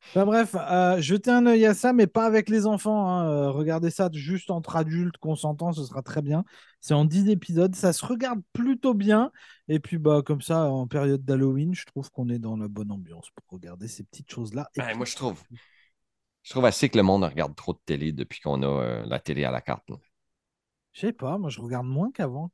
Enfin, 0.09 0.25
bref, 0.25 0.55
euh, 0.55 1.01
jetez 1.01 1.31
un 1.31 1.45
œil 1.47 1.65
à 1.65 1.73
ça, 1.73 1.91
mais 1.91 2.07
pas 2.07 2.25
avec 2.25 2.47
les 2.49 2.65
enfants. 2.65 3.09
hein. 3.09 3.27
Euh, 3.29 3.51
regardez 3.51 3.89
ça 3.89 4.09
juste 4.13 4.51
entre 4.51 4.77
adultes 4.77 5.17
consentants, 5.17 5.73
ce 5.73 5.83
sera 5.83 6.01
très 6.01 6.21
bien. 6.21 6.45
C'est 6.79 6.93
en 6.93 7.03
10 7.03 7.27
épisodes, 7.29 7.75
ça 7.75 7.91
se 7.91 8.05
regarde 8.05 8.39
plutôt 8.53 8.93
bien. 8.93 9.31
Et 9.67 9.79
puis, 9.79 9.97
bah, 9.97 10.21
comme 10.25 10.41
ça, 10.41 10.69
en 10.71 10.88
période 10.88 11.25
d'Halloween, 11.25 11.73
je 11.75 11.85
trouve 11.85 12.09
qu'on 12.11 12.29
est 12.29 12.39
dans 12.39 12.55
la 12.55 12.69
bonne 12.69 12.91
ambiance 12.91 13.27
pour 13.35 13.45
regarder 13.57 13.89
ces 13.89 14.03
petites 14.03 14.31
choses-là. 14.31 14.69
Et 14.75 14.79
Ben, 14.79 14.88
puis- 14.88 14.95
moi, 14.97 15.05
je 15.05 15.15
trouve. 15.15 15.43
Je 16.47 16.53
trouve 16.53 16.63
assez 16.63 16.88
que 16.88 16.95
le 16.95 17.03
monde 17.03 17.25
regarde 17.25 17.53
trop 17.57 17.73
de 17.73 17.79
télé 17.85 18.13
depuis 18.13 18.39
qu'on 18.39 18.63
a 18.63 18.67
euh, 18.67 19.05
la 19.05 19.19
télé 19.19 19.44
à 19.44 19.51
la 19.51 19.59
carte. 19.59 19.89
Je 20.94 21.01
sais 21.01 21.11
pas, 21.11 21.38
moi, 21.38 21.49
je 21.49 21.59
regarde 21.59 21.85
moins 21.85 22.09
qu'avant. 22.09 22.51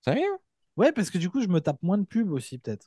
Sérieux? 0.00 0.38
Ouais, 0.78 0.92
parce 0.92 1.10
que 1.10 1.18
du 1.18 1.28
coup, 1.28 1.42
je 1.42 1.46
me 1.48 1.60
tape 1.60 1.82
moins 1.82 1.98
de 1.98 2.06
pubs 2.06 2.32
aussi, 2.32 2.56
peut-être. 2.56 2.86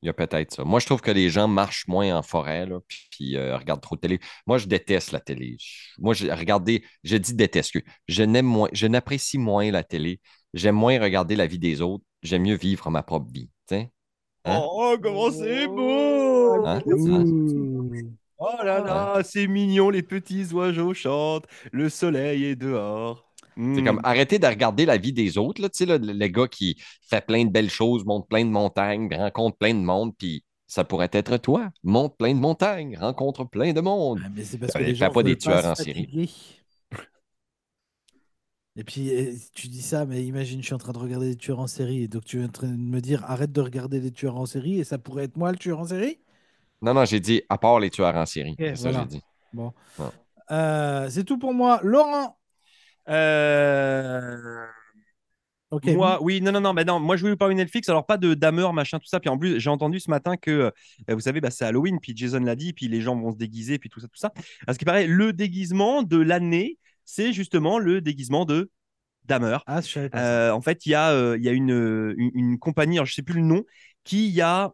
Il 0.00 0.06
y 0.06 0.08
a 0.08 0.14
peut-être 0.14 0.54
ça. 0.54 0.64
Moi, 0.64 0.80
je 0.80 0.86
trouve 0.86 1.02
que 1.02 1.10
les 1.10 1.28
gens 1.28 1.48
marchent 1.48 1.86
moins 1.86 2.16
en 2.16 2.22
forêt, 2.22 2.64
là, 2.64 2.80
puis, 2.88 3.08
puis, 3.10 3.36
euh, 3.36 3.58
regardent 3.58 3.82
trop 3.82 3.94
de 3.94 4.00
télé. 4.00 4.20
Moi, 4.46 4.56
je 4.56 4.68
déteste 4.68 5.12
la 5.12 5.20
télé. 5.20 5.56
Je- 5.60 6.00
Moi, 6.00 6.14
je, 6.14 6.28
regardez, 6.28 6.82
je 7.04 7.18
dis 7.18 7.34
déteste. 7.34 7.72
que 7.78 7.84
Je 8.08 8.22
n'aime 8.22 8.46
moins, 8.46 8.70
je 8.72 8.86
n'apprécie 8.86 9.36
moins 9.36 9.70
la 9.70 9.84
télé. 9.84 10.22
J'aime 10.54 10.76
moins 10.76 10.98
regarder 10.98 11.36
la 11.36 11.46
vie 11.46 11.58
des 11.58 11.82
autres. 11.82 12.04
J'aime 12.22 12.44
mieux 12.44 12.56
vivre 12.56 12.88
ma 12.88 13.02
propre 13.02 13.30
vie. 13.30 13.50
tu 13.68 13.74
sais. 13.76 13.92
Hein? 14.46 14.62
Oh, 14.64 14.96
comment 15.02 15.30
c'est 15.30 15.66
beau 15.66 16.66
Hein? 16.66 16.82
Oh 18.44 18.56
là 18.64 18.80
là, 18.80 19.22
c'est 19.24 19.46
mignon, 19.46 19.88
les 19.90 20.02
petits 20.02 20.52
oiseaux 20.52 20.94
chantent, 20.94 21.46
le 21.72 21.88
soleil 21.88 22.44
est 22.44 22.56
dehors. 22.56 23.32
C'est 23.72 23.82
Hmm. 23.82 23.82
comme 23.82 24.00
arrêter 24.02 24.38
de 24.38 24.46
regarder 24.46 24.86
la 24.86 24.96
vie 24.98 25.12
des 25.12 25.38
autres. 25.38 25.60
Là, 25.62 25.68
tu 25.68 25.78
sais, 25.78 25.86
là, 25.86 25.98
le, 25.98 26.12
le 26.12 26.26
gars 26.28 26.48
qui 26.48 26.76
fait 27.08 27.24
plein 27.24 27.44
de 27.44 27.50
belles 27.50 27.70
choses, 27.70 28.04
monte 28.04 28.28
plein 28.28 28.44
de 28.44 28.50
montagnes, 28.50 29.08
rencontre 29.14 29.56
plein 29.58 29.74
de 29.74 29.80
monde, 29.80 30.14
puis 30.16 30.44
ça 30.66 30.84
pourrait 30.84 31.10
être 31.12 31.36
toi. 31.38 31.70
Monte 31.82 32.16
plein 32.16 32.34
de 32.34 32.38
montagnes, 32.40 32.96
rencontre 32.98 33.44
plein 33.44 33.72
de 33.72 33.80
monde. 33.80 34.24
Ouais, 34.24 34.30
mais 34.34 34.44
c'est 34.44 34.58
parce 34.58 34.74
que 34.74 34.82
Euh, 34.82 34.86
les 34.86 34.94
fais 34.94 35.10
gens 35.10 35.10
pas 35.10 35.22
des 35.22 35.36
tueurs 35.36 35.64
en 35.66 35.74
série. 35.74 36.10
Et 38.76 38.84
puis, 38.84 39.10
euh, 39.14 39.34
tu 39.54 39.68
dis 39.68 39.80
ça, 39.82 40.04
mais 40.06 40.24
imagine, 40.24 40.60
je 40.60 40.66
suis 40.66 40.74
en 40.74 40.78
train 40.78 40.92
de 40.92 40.98
regarder 40.98 41.28
des 41.30 41.36
tueurs 41.36 41.60
en 41.60 41.66
série. 41.66 42.02
Et 42.02 42.08
donc, 42.08 42.24
tu 42.24 42.40
es 42.40 42.44
en 42.44 42.48
train 42.48 42.68
de 42.68 42.76
me 42.76 43.00
dire, 43.00 43.24
arrête 43.24 43.52
de 43.52 43.60
regarder 43.60 44.00
les 44.00 44.10
tueurs 44.12 44.36
en 44.36 44.46
série, 44.46 44.78
et 44.80 44.84
ça 44.84 44.98
pourrait 44.98 45.24
être 45.24 45.36
moi 45.36 45.52
le 45.52 45.58
tueur 45.58 45.78
en 45.80 45.86
série? 45.86 46.18
Non, 46.82 46.94
non, 46.94 47.04
j'ai 47.04 47.20
dit 47.20 47.42
à 47.48 47.56
part 47.58 47.80
les 47.80 47.90
tueurs 47.90 48.14
en 48.14 48.26
série. 48.26 48.54
C'est 48.58 48.76
ça 48.76 48.92
j'ai 48.92 49.06
dit. 49.06 49.20
Bon. 49.52 49.72
Ouais. 49.98 50.06
Euh, 50.50 51.08
c'est 51.08 51.24
tout 51.24 51.38
pour 51.38 51.54
moi. 51.54 51.80
Laurent? 51.82 52.36
Euh. 53.08 54.66
Moi, 55.86 56.18
oui, 56.20 56.42
non, 56.42 56.52
non, 56.52 56.60
non, 56.60 56.74
mais 56.74 56.84
non, 56.84 57.00
moi 57.00 57.16
je 57.16 57.22
voulais 57.22 57.32
vous 57.32 57.38
parler 57.38 57.54
de 57.54 57.60
Netflix, 57.60 57.88
alors 57.88 58.04
pas 58.04 58.18
de 58.18 58.34
Dahmer, 58.34 58.68
machin, 58.74 58.98
tout 58.98 59.06
ça. 59.06 59.20
Puis 59.20 59.30
en 59.30 59.38
plus, 59.38 59.58
j'ai 59.58 59.70
entendu 59.70 60.00
ce 60.00 60.10
matin 60.10 60.36
que, 60.36 60.50
euh, 60.50 60.70
vous 61.08 61.20
savez, 61.20 61.40
bah, 61.40 61.50
c'est 61.50 61.64
Halloween, 61.64 61.98
puis 61.98 62.14
Jason 62.14 62.40
l'a 62.40 62.56
dit, 62.56 62.74
puis 62.74 62.88
les 62.88 63.00
gens 63.00 63.16
vont 63.16 63.32
se 63.32 63.38
déguiser, 63.38 63.78
puis 63.78 63.88
tout 63.88 63.98
ça, 63.98 64.06
tout 64.06 64.18
ça. 64.18 64.32
À 64.66 64.74
ce 64.74 64.78
qui 64.78 64.84
paraît, 64.84 65.06
le 65.06 65.32
déguisement 65.32 66.02
de 66.02 66.18
l'année, 66.18 66.76
c'est 67.06 67.32
justement 67.32 67.78
le 67.78 68.02
déguisement 68.02 68.44
de 68.44 68.70
Dahmer. 69.24 69.56
Ah. 69.66 69.80
Euh, 70.14 70.50
en 70.50 70.60
fait, 70.60 70.84
il 70.84 70.90
y 70.90 70.94
a, 70.94 71.12
euh, 71.12 71.38
il 71.38 71.44
y 71.44 71.48
a 71.48 71.52
une, 71.52 72.14
une, 72.18 72.30
une 72.34 72.58
compagnie, 72.58 72.98
alors, 72.98 73.06
je 73.06 73.14
sais 73.14 73.22
plus 73.22 73.36
le 73.36 73.46
nom, 73.46 73.62
qui 74.04 74.26
il 74.28 74.34
y 74.34 74.42
a 74.42 74.72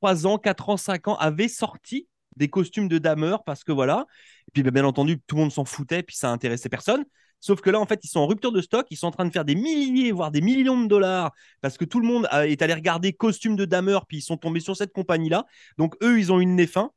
3 0.00 0.26
ans, 0.26 0.38
4 0.38 0.68
ans, 0.70 0.76
5 0.76 1.08
ans 1.08 1.16
avait 1.16 1.48
sorti 1.48 2.08
des 2.36 2.48
costumes 2.48 2.88
de 2.88 2.98
dameurs 2.98 3.44
parce 3.44 3.64
que 3.64 3.72
voilà. 3.72 4.06
Et 4.48 4.50
puis, 4.52 4.62
bah, 4.62 4.70
bien 4.70 4.84
entendu, 4.84 5.20
tout 5.26 5.36
le 5.36 5.42
monde 5.42 5.52
s'en 5.52 5.64
foutait, 5.64 6.02
puis 6.02 6.16
ça 6.16 6.30
intéressait 6.30 6.68
personne. 6.68 7.04
Sauf 7.42 7.60
que 7.62 7.70
là, 7.70 7.80
en 7.80 7.86
fait, 7.86 8.00
ils 8.04 8.08
sont 8.08 8.20
en 8.20 8.26
rupture 8.26 8.52
de 8.52 8.60
stock. 8.60 8.86
Ils 8.90 8.96
sont 8.96 9.06
en 9.06 9.10
train 9.12 9.24
de 9.24 9.30
faire 9.32 9.46
des 9.46 9.54
milliers, 9.54 10.12
voire 10.12 10.30
des 10.30 10.42
millions 10.42 10.78
de 10.80 10.86
dollars 10.88 11.32
parce 11.62 11.78
que 11.78 11.86
tout 11.86 11.98
le 12.00 12.06
monde 12.06 12.26
a- 12.30 12.46
est 12.46 12.60
allé 12.60 12.74
regarder 12.74 13.12
costumes 13.14 13.56
de 13.56 13.64
dameurs, 13.64 14.06
puis 14.06 14.18
ils 14.18 14.22
sont 14.22 14.36
tombés 14.36 14.60
sur 14.60 14.76
cette 14.76 14.92
compagnie-là. 14.92 15.46
Donc, 15.78 15.94
eux, 16.02 16.18
ils 16.18 16.32
ont 16.32 16.40
une 16.40 16.54
nez 16.56 16.66
fin. 16.66 16.90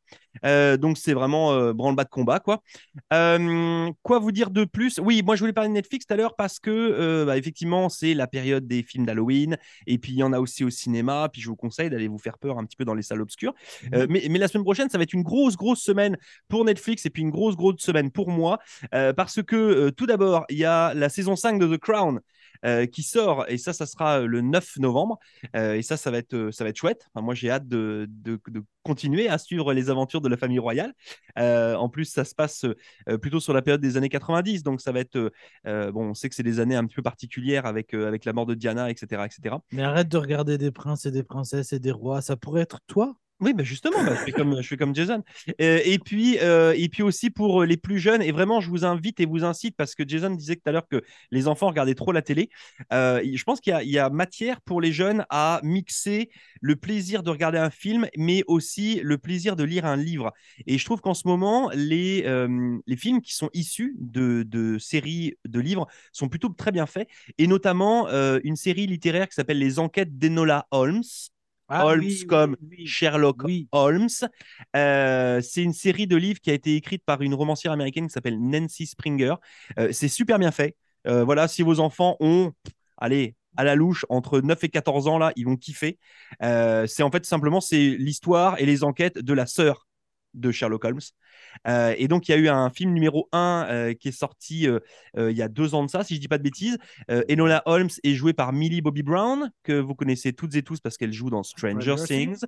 Euh, 0.46 0.78
donc, 0.78 0.98
c'est 0.98 1.14
vraiment 1.14 1.54
euh, 1.54 1.74
branle-bas 1.74 2.04
de 2.04 2.10
combat, 2.10 2.40
quoi. 2.40 2.62
Euh, 3.12 3.92
quoi 4.02 4.20
vous 4.20 4.32
dire 4.32 4.50
de 4.50 4.66
plus? 4.66 5.00
Oui, 5.00 5.22
moi, 5.24 5.36
je 5.36 5.42
voulais 5.42 5.54
parler 5.54 5.70
de 5.70 5.74
Netflix 5.74 6.06
tout 6.06 6.14
à 6.14 6.18
l'heure 6.18 6.36
parce 6.36 6.60
que, 6.60 7.24
bah, 7.26 7.38
effectivement, 7.38 7.90
c'est 7.90 8.14
la 8.14 8.28
période 8.28 8.68
des 8.68 8.84
films 8.84 9.06
d'Halloween. 9.06 9.58
Et 9.88 9.98
puis, 9.98 10.14
il 10.14 10.18
y 10.18 10.24
en 10.24 10.34
a 10.34 10.40
aussi 10.40 10.64
au 10.64 10.70
cinéma. 10.70 11.30
Puis, 11.32 11.42
je 11.42 11.50
vous 11.50 11.56
conseille 11.56 11.90
d'aller 11.90 12.08
vous 12.08 12.18
faire 12.18 12.38
peur 12.38 12.58
un 12.58 12.66
petit 12.66 12.76
peu 12.76 12.86
dans 12.86 12.96
les 12.96 13.04
salles 13.04 13.22
obscures. 13.22 13.54
Euh, 13.94 14.08
mais, 14.10 14.26
mais 14.30 14.40
la 14.40 14.48
semaine 14.48 14.64
prochaine, 14.64 14.90
ça 14.90 14.98
va 14.98 15.04
être 15.04 15.14
une 15.14 15.24
grosse, 15.24 15.56
grosse 15.56 15.82
semaine 15.82 16.18
pour 16.48 16.66
Netflix 16.66 17.06
et 17.06 17.10
puis 17.10 17.22
une 17.22 17.32
grosse, 17.32 17.56
grosse 17.56 17.80
semaine 17.80 18.12
pour 18.12 18.30
moi. 18.30 18.60
Parce 18.92 19.42
que 19.42 19.90
tout 19.92 20.06
d'abord, 20.06 20.46
il 20.50 20.58
y 20.58 20.66
a 20.66 20.94
la 20.94 21.10
saison 21.10 21.36
5 21.36 21.60
de 21.60 21.76
The 21.76 21.80
Crown 21.80 22.20
euh, 22.66 22.86
qui 22.86 23.04
sort 23.04 23.46
et 23.48 23.58
ça, 23.58 23.74
ça 23.74 23.86
sera 23.86 24.22
euh, 24.22 24.26
le 24.26 24.42
9 24.42 24.78
novembre. 24.78 25.20
Euh, 25.56 25.76
et 25.76 25.82
ça, 25.82 25.98
ça 25.98 26.12
va 26.12 26.18
être, 26.18 26.50
ça 26.52 26.64
va 26.64 26.70
être 26.70 26.78
chouette. 26.78 27.08
Moi, 27.16 27.34
j'ai 27.36 27.50
hâte 27.50 27.68
de, 27.68 28.08
de- 28.10 28.40
continuer 28.84 29.30
à 29.30 29.38
suivre 29.38 29.74
les 29.74 29.90
aventures 29.90 30.20
de 30.20 30.28
la 30.28 30.36
famille 30.36 30.60
royale. 30.60 30.94
En 31.38 31.88
plus, 31.88 32.06
ça 32.06 32.26
se 32.26 32.36
passe 32.36 32.66
plutôt 33.22 33.40
sur 33.40 33.54
la 33.54 33.62
période 33.62 33.80
des 33.80 33.96
années 33.96 34.10
90, 34.10 34.62
donc 34.64 34.82
ça 34.82 34.92
va 34.92 35.00
être 35.00 35.32
bon. 35.64 36.10
On 36.10 36.14
sait 36.14 36.28
que 36.28 36.36
c'est 36.36 36.44
des 36.44 36.60
années 36.60 36.76
un 36.76 36.86
petit 36.86 36.96
peu 36.96 37.02
particulières 37.02 37.66
avec 37.66 37.94
avec 37.94 38.26
la 38.26 38.34
mort 38.34 38.46
de 38.46 38.56
Diana, 38.56 38.90
etc., 38.90 39.24
etc. 39.26 39.56
Mais 39.72 39.84
arrête 39.84 40.10
de 40.10 40.18
regarder 40.18 40.58
des 40.58 40.72
princes 40.72 41.06
et 41.06 41.12
des 41.12 41.24
princesses 41.24 41.72
et 41.72 41.80
des 41.80 41.92
rois. 41.92 42.22
Ça 42.22 42.36
pourrait 42.36 42.62
être 42.62 42.80
toi. 42.88 43.16
Oui, 43.44 43.54
bah 43.54 43.64
justement, 43.64 44.02
bah, 44.04 44.16
je, 44.16 44.68
fais 44.68 44.78
comme, 44.78 44.96
Jason. 44.96 45.22
Euh, 45.60 45.82
et, 45.84 46.00
puis, 46.00 46.38
euh, 46.40 46.74
et 46.78 46.88
puis 46.88 47.04
aussi 47.04 47.30
pour 47.30 47.66
les 47.66 47.76
plus 47.76 48.00
jeunes, 48.00 48.22
et 48.22 48.32
vraiment, 48.32 48.62
je 48.62 48.70
vous 48.70 48.86
invite 48.86 49.20
et 49.20 49.26
vous 49.26 49.44
incite, 49.44 49.76
parce 49.76 49.96
que 49.96 50.08
Jason 50.08 50.30
disait 50.30 50.56
tout 50.56 50.62
à 50.66 50.72
l'heure 50.72 50.88
que 50.88 51.04
les 51.30 51.50
enfants 51.50 51.68
regardaient 51.68 51.94
trop 51.94 52.14
la 52.14 52.22
télé. 52.22 52.50
Euh, 52.94 53.22
je 53.22 53.44
pense 53.44 53.60
qu'il 53.60 53.78
y 53.84 53.98
a, 53.98 54.10
matière 54.10 54.62
pour 54.62 54.80
les 54.80 54.94
jeunes 54.94 55.26
à 55.30 55.60
mixer 55.64 56.30
le 56.62 56.78
plaisir 56.78 57.22
de 57.22 57.30
regarder 57.32 57.58
un 57.58 57.70
film, 57.70 58.08
mais 58.18 58.44
aussi 58.48 59.02
le 59.04 59.18
plaisir 59.18 59.58
de 59.58 59.66
lire 59.66 59.86
un 59.86 59.98
livre. 59.98 60.32
Et 60.66 60.78
je 60.78 60.86
trouve 60.86 61.02
qu'en 61.02 61.14
ce 61.14 61.28
moment, 61.28 61.70
les, 61.74 62.24
euh, 62.26 62.78
les 62.88 62.96
films 62.96 63.22
qui 63.22 63.34
sont 63.34 63.50
issus 63.54 63.96
de, 64.00 64.44
de 64.44 64.78
séries 64.78 65.36
de 65.46 65.60
livres 65.60 65.88
sont 66.14 66.30
plutôt 66.30 66.48
très 66.48 66.72
bien 66.72 66.86
faits, 66.86 67.10
et 67.38 67.48
notamment 67.48 68.08
euh, 68.08 68.40
une 68.46 68.56
série 68.56 68.88
littéraire 68.88 69.28
qui 69.28 69.36
s'appelle 69.36 69.60
Les 69.60 69.80
Enquêtes 69.80 70.18
d'Enola 70.18 70.68
Holmes. 70.72 71.04
Holmes 71.70 72.02
oui, 72.02 72.18
oui, 72.22 72.28
comme 72.28 72.56
oui. 72.70 72.86
Sherlock. 72.86 73.44
Holmes. 73.72 74.08
Euh, 74.76 75.42
c'est 75.42 75.64
une 75.64 75.74
série 75.74 76.08
de 76.08 76.16
livres 76.16 76.40
qui 76.40 76.52
a 76.52 76.54
été 76.54 76.76
écrite 76.76 77.04
par 77.06 77.22
une 77.22 77.34
romancière 77.34 77.72
américaine 77.72 78.08
qui 78.08 78.14
s'appelle 78.14 78.40
Nancy 78.40 78.86
Springer. 78.86 79.36
Euh, 79.80 79.90
c'est 79.92 80.08
super 80.08 80.40
bien 80.40 80.52
fait. 80.52 80.76
Euh, 81.08 81.24
voilà, 81.24 81.48
si 81.48 81.62
vos 81.62 81.80
enfants 81.80 82.16
ont, 82.20 82.52
allez, 82.98 83.36
à 83.56 83.64
la 83.64 83.76
louche, 83.76 84.06
entre 84.10 84.40
9 84.42 84.64
et 84.64 84.70
14 84.70 85.08
ans, 85.08 85.18
là, 85.18 85.32
ils 85.36 85.46
vont 85.46 85.58
kiffer. 85.58 86.00
C'est 86.42 87.04
en 87.04 87.12
fait 87.12 87.26
simplement 87.26 87.62
c'est 87.62 87.90
l'histoire 88.00 88.60
et 88.60 88.66
les 88.66 88.84
enquêtes 88.84 89.20
de 89.20 89.34
la 89.34 89.46
sœur 89.46 89.83
de 90.34 90.52
Sherlock 90.52 90.86
Holmes. 90.86 91.02
Euh, 91.68 91.96
et 91.98 92.08
donc, 92.08 92.28
il 92.28 92.32
y 92.32 92.36
a 92.36 92.38
eu 92.38 92.48
un 92.50 92.70
film 92.70 92.94
numéro 92.94 93.30
1 93.32 93.68
euh, 93.70 93.94
qui 93.94 94.10
est 94.10 94.12
sorti 94.12 94.68
euh, 94.68 94.80
il 95.16 95.38
y 95.38 95.42
a 95.42 95.48
deux 95.48 95.76
ans 95.76 95.84
de 95.84 95.90
ça, 95.90 96.04
si 96.04 96.16
je 96.16 96.20
dis 96.20 96.28
pas 96.28 96.38
de 96.38 96.44
bêtises. 96.44 96.78
Enola 97.30 97.62
Holmes 97.66 97.90
est 98.04 98.14
jouée 98.14 98.34
par 98.34 98.54
Millie 98.54 98.82
Bobby 98.82 99.04
Brown, 99.04 99.52
que 99.64 99.74
vous 99.74 99.96
connaissez 99.96 100.34
toutes 100.34 100.56
et 100.56 100.64
tous 100.64 100.80
parce 100.80 100.98
qu'elle 100.98 101.14
joue 101.14 101.30
dans 101.30 101.44
Stranger, 101.44 101.96
Things. 102.06 102.40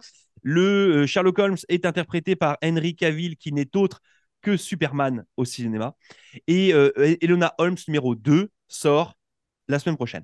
Le 0.41 1.05
Sherlock 1.05 1.39
Holmes 1.39 1.57
est 1.69 1.85
interprété 1.85 2.35
par 2.35 2.57
Henry 2.63 2.95
Cavill, 2.95 3.37
qui 3.37 3.51
n'est 3.51 3.75
autre 3.75 4.01
que 4.41 4.57
Superman 4.57 5.25
au 5.37 5.45
cinéma. 5.45 5.95
Et 6.47 6.69
Elona 7.21 7.53
Holmes 7.57 7.77
numéro 7.87 8.15
2 8.15 8.49
sort 8.67 9.15
la 9.67 9.79
semaine 9.79 9.95
prochaine. 9.95 10.23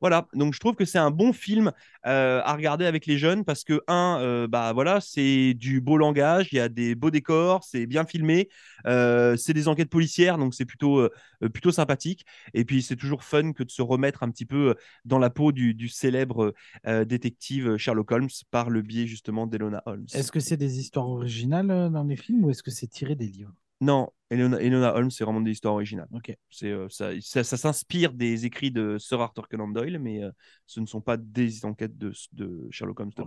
Voilà, 0.00 0.28
donc 0.34 0.54
je 0.54 0.60
trouve 0.60 0.74
que 0.74 0.84
c'est 0.84 0.98
un 0.98 1.10
bon 1.10 1.32
film 1.32 1.72
euh, 2.06 2.40
à 2.44 2.54
regarder 2.54 2.84
avec 2.86 3.06
les 3.06 3.18
jeunes 3.18 3.44
parce 3.44 3.64
que, 3.64 3.80
un, 3.88 4.18
euh, 4.20 4.46
bah 4.46 4.72
voilà, 4.72 5.00
c'est 5.00 5.54
du 5.54 5.80
beau 5.80 5.96
langage, 5.96 6.48
il 6.52 6.56
y 6.56 6.60
a 6.60 6.68
des 6.68 6.94
beaux 6.94 7.10
décors, 7.10 7.64
c'est 7.64 7.86
bien 7.86 8.04
filmé, 8.04 8.48
euh, 8.86 9.36
c'est 9.36 9.54
des 9.54 9.68
enquêtes 9.68 9.90
policières, 9.90 10.38
donc 10.38 10.54
c'est 10.54 10.64
plutôt, 10.64 11.08
plutôt 11.52 11.72
sympathique. 11.72 12.24
Et 12.54 12.64
puis 12.64 12.82
c'est 12.82 12.96
toujours 12.96 13.24
fun 13.24 13.52
que 13.52 13.62
de 13.62 13.70
se 13.70 13.82
remettre 13.82 14.22
un 14.22 14.30
petit 14.30 14.46
peu 14.46 14.74
dans 15.04 15.18
la 15.18 15.30
peau 15.30 15.52
du, 15.52 15.74
du 15.74 15.88
célèbre 15.88 16.54
détective 16.84 17.76
Sherlock 17.76 18.10
Holmes 18.12 18.28
par 18.50 18.70
le 18.70 18.82
biais 18.82 19.06
justement 19.06 19.46
d'Elona 19.46 19.82
Holmes. 19.86 20.06
Est-ce 20.14 20.32
que 20.32 20.40
c'est 20.40 20.56
des 20.56 20.78
histoires 20.78 21.08
originales 21.08 21.90
dans 21.92 22.04
les 22.04 22.16
films 22.16 22.44
ou 22.44 22.50
est-ce 22.50 22.62
que 22.62 22.70
c'est 22.70 22.88
tiré 22.88 23.14
des 23.14 23.26
livres? 23.26 23.54
Non, 23.80 24.10
Elona, 24.30 24.60
Elona 24.60 24.94
Holmes, 24.94 25.10
c'est 25.10 25.24
vraiment 25.24 25.40
des 25.40 25.52
histoires 25.52 25.74
originales. 25.74 26.08
Ok. 26.12 26.36
C'est, 26.50 26.70
euh, 26.70 26.88
ça, 26.88 27.10
ça, 27.20 27.44
ça 27.44 27.56
s'inspire 27.56 28.12
des 28.12 28.44
écrits 28.44 28.70
de 28.70 28.98
Sir 28.98 29.20
Arthur 29.20 29.48
Conan 29.48 29.68
Doyle, 29.68 29.98
mais 29.98 30.22
euh, 30.22 30.30
ce 30.66 30.80
ne 30.80 30.86
sont 30.86 31.00
pas 31.00 31.16
des 31.16 31.64
enquêtes 31.64 31.96
de, 31.96 32.12
de 32.32 32.66
Sherlock 32.70 33.00
Holmes 33.00 33.12
de. 33.16 33.24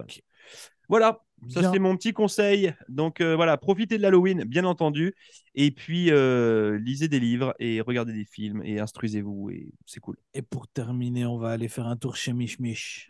Voilà, 0.90 1.22
ça 1.48 1.62
Bien. 1.62 1.72
c'est 1.72 1.80
mon 1.80 1.96
petit 1.96 2.12
conseil. 2.12 2.74
Donc 2.90 3.22
euh, 3.22 3.36
voilà, 3.36 3.56
profitez 3.58 3.98
de 3.98 4.02
l'Halloween, 4.02 4.44
bien 4.44 4.66
entendu, 4.66 5.16
et 5.56 5.72
puis 5.72 6.12
euh, 6.12 6.78
lisez 6.80 7.08
des 7.08 7.20
livres 7.20 7.56
et 7.60 7.80
regardez 7.80 8.12
des 8.12 8.26
films 8.26 8.62
et 8.66 8.80
instruisez-vous, 8.80 9.52
et 9.52 9.72
c'est 9.86 10.02
cool. 10.02 10.18
Et 10.34 10.42
pour 10.42 10.68
terminer, 10.68 11.26
on 11.26 11.38
va 11.38 11.52
aller 11.52 11.70
faire 11.70 11.88
un 11.88 11.96
tour 11.96 12.18
chez 12.18 12.34
Mich 12.34 12.60
Mich. 12.60 13.10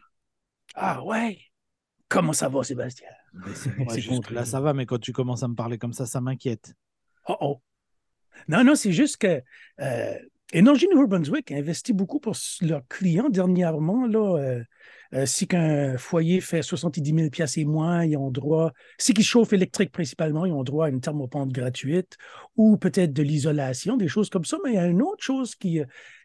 Ah 0.75 1.03
ouais. 1.03 1.39
Comment 2.07 2.33
ça 2.33 2.49
va, 2.49 2.61
Sébastien? 2.63 3.07
Mais 3.33 3.53
c'est- 3.55 4.29
Là, 4.31 4.45
ça 4.45 4.59
va, 4.59 4.73
mais 4.73 4.85
quand 4.85 4.99
tu 4.99 5.11
commences 5.13 5.43
à 5.43 5.47
me 5.47 5.55
parler 5.55 5.77
comme 5.77 5.93
ça, 5.93 6.05
ça 6.05 6.21
m'inquiète. 6.21 6.75
Oh 7.27 7.37
oh. 7.41 7.61
Non, 8.47 8.63
non, 8.63 8.75
c'est 8.75 8.91
juste 8.91 9.17
que 9.17 9.41
euh, 9.81 10.17
Énergie 10.53 10.87
Nouveau-Brunswick 10.89 11.51
investit 11.51 11.93
beaucoup 11.93 12.19
pour 12.19 12.35
leurs 12.61 12.85
clients 12.87 13.29
dernièrement. 13.29 14.05
Euh, 14.07 14.61
euh, 15.13 15.25
si 15.25 15.47
qu'un 15.47 15.97
foyer 15.97 16.41
fait 16.41 16.61
70 16.61 17.13
000 17.13 17.29
pièces 17.29 17.57
et 17.57 17.65
moins, 17.65 18.03
ils 18.03 18.17
ont 18.17 18.31
droit, 18.31 18.71
si 18.97 19.13
qu'ils 19.13 19.25
chauffent 19.25 19.53
électrique 19.53 19.91
principalement, 19.91 20.45
ils 20.45 20.53
ont 20.53 20.63
droit 20.63 20.87
à 20.87 20.89
une 20.89 21.01
thermopompe 21.01 21.51
gratuite 21.51 22.17
ou 22.55 22.77
peut-être 22.77 23.13
de 23.13 23.23
l'isolation, 23.23 23.97
des 23.97 24.07
choses 24.07 24.29
comme 24.29 24.45
ça. 24.45 24.57
Mais 24.63 24.71
il 24.71 24.75
y 24.75 24.79
a 24.79 24.87
une 24.87 25.01
autre 25.01 25.23
chose 25.23 25.55
qui, 25.55 25.81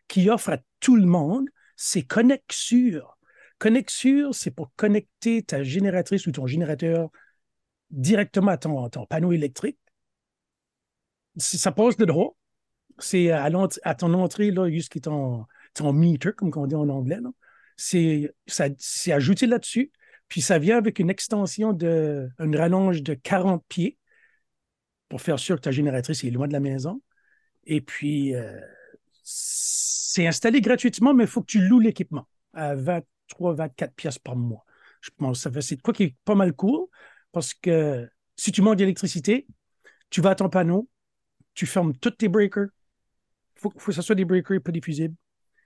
qui 0.08 0.30
offre 0.30 0.50
à 0.50 0.58
tout 0.80 0.96
le 0.96 1.06
monde, 1.06 1.48
c'est 1.76 2.02
Connexure. 2.02 3.18
Connexure, 3.58 4.34
c'est 4.34 4.50
pour 4.50 4.70
connecter 4.76 5.42
ta 5.42 5.62
génératrice 5.62 6.26
ou 6.26 6.32
ton 6.32 6.46
générateur 6.46 7.10
directement 7.90 8.50
à 8.50 8.58
ton 8.58 9.06
panneau 9.06 9.32
électrique. 9.32 9.78
Ça 11.36 11.72
passe 11.72 11.96
de 11.96 12.04
droit. 12.04 12.36
C'est 12.98 13.30
à, 13.30 13.50
l'ent- 13.50 13.68
à 13.84 13.94
ton 13.94 14.14
entrée, 14.14 14.50
là, 14.50 14.70
jusqu'à 14.70 15.00
ton, 15.00 15.46
ton 15.74 15.92
meter, 15.92 16.32
comme 16.32 16.50
on 16.56 16.66
dit 16.66 16.74
en 16.74 16.88
anglais. 16.88 17.18
C'est 17.76 18.32
ajouté 19.12 19.46
là-dessus. 19.46 19.92
Puis 20.28 20.40
ça 20.40 20.58
vient 20.58 20.76
avec 20.78 20.98
une 20.98 21.10
extension 21.10 21.72
de 21.72 22.28
une 22.40 22.56
rallonge 22.56 23.02
de 23.02 23.14
40 23.14 23.64
pieds 23.68 23.96
pour 25.08 25.20
faire 25.20 25.38
sûr 25.38 25.56
que 25.56 25.60
ta 25.62 25.70
génératrice 25.70 26.24
est 26.24 26.30
loin 26.30 26.48
de 26.48 26.52
la 26.52 26.60
maison. 26.60 27.00
Et 27.66 27.80
puis, 27.80 28.34
euh, 28.34 28.60
c'est 29.22 30.26
installé 30.26 30.60
gratuitement, 30.60 31.14
mais 31.14 31.24
il 31.24 31.30
faut 31.30 31.40
que 31.42 31.46
tu 31.46 31.60
loues 31.60 31.80
l'équipement 31.80 32.28
à 32.54 32.74
23, 32.74 33.54
24 33.54 33.94
pièces 33.94 34.18
par 34.18 34.36
mois. 34.36 34.64
Je 35.00 35.10
pense 35.16 35.44
que 35.48 35.60
c'est 35.60 35.80
quoi 35.80 35.94
qui 35.94 36.04
est 36.04 36.16
pas 36.24 36.34
mal 36.34 36.52
cool 36.52 36.86
parce 37.32 37.54
que 37.54 38.08
si 38.36 38.52
tu 38.52 38.62
manques 38.62 38.76
d'électricité, 38.78 39.46
tu 40.10 40.20
vas 40.20 40.30
à 40.30 40.34
ton 40.34 40.48
panneau, 40.48 40.88
tu 41.56 41.66
fermes 41.66 41.96
tous 41.96 42.10
tes 42.10 42.28
breakers. 42.28 42.68
Il 43.56 43.60
faut, 43.60 43.72
faut 43.76 43.90
que 43.90 43.92
ce 43.92 44.02
soit 44.02 44.14
des 44.14 44.24
breakers 44.24 44.60
pas 44.62 44.70
des 44.70 44.80
fusibles. 44.80 45.16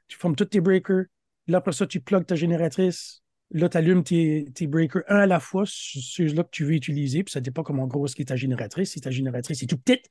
Tu 0.09 0.17
fermes 0.17 0.37
tous 0.37 0.47
tes 0.47 0.61
breakers. 0.61 1.05
Là, 1.49 1.59
après 1.59 1.73
ça, 1.73 1.87
tu 1.87 2.01
plugues 2.01 2.25
ta 2.25 2.37
génératrice. 2.37 3.23
Là, 3.51 3.69
tu 3.69 3.77
allumes 3.77 4.05
tes, 4.05 4.49
tes 4.55 4.69
breakers 4.69 5.03
un 5.09 5.17
à 5.17 5.27
la 5.27 5.41
fois, 5.41 5.65
ceux-là 5.67 6.45
que 6.45 6.51
tu 6.51 6.65
veux 6.65 6.75
utiliser. 6.75 7.25
Puis 7.25 7.33
ça 7.33 7.41
dépend 7.41 7.65
comment 7.65 7.87
grosse 7.87 8.19
est 8.19 8.29
ta 8.29 8.37
génératrice. 8.37 8.93
Si 8.93 9.01
ta 9.01 9.11
génératrice 9.11 9.63
est 9.63 9.67
tout 9.67 9.77
petite, 9.77 10.07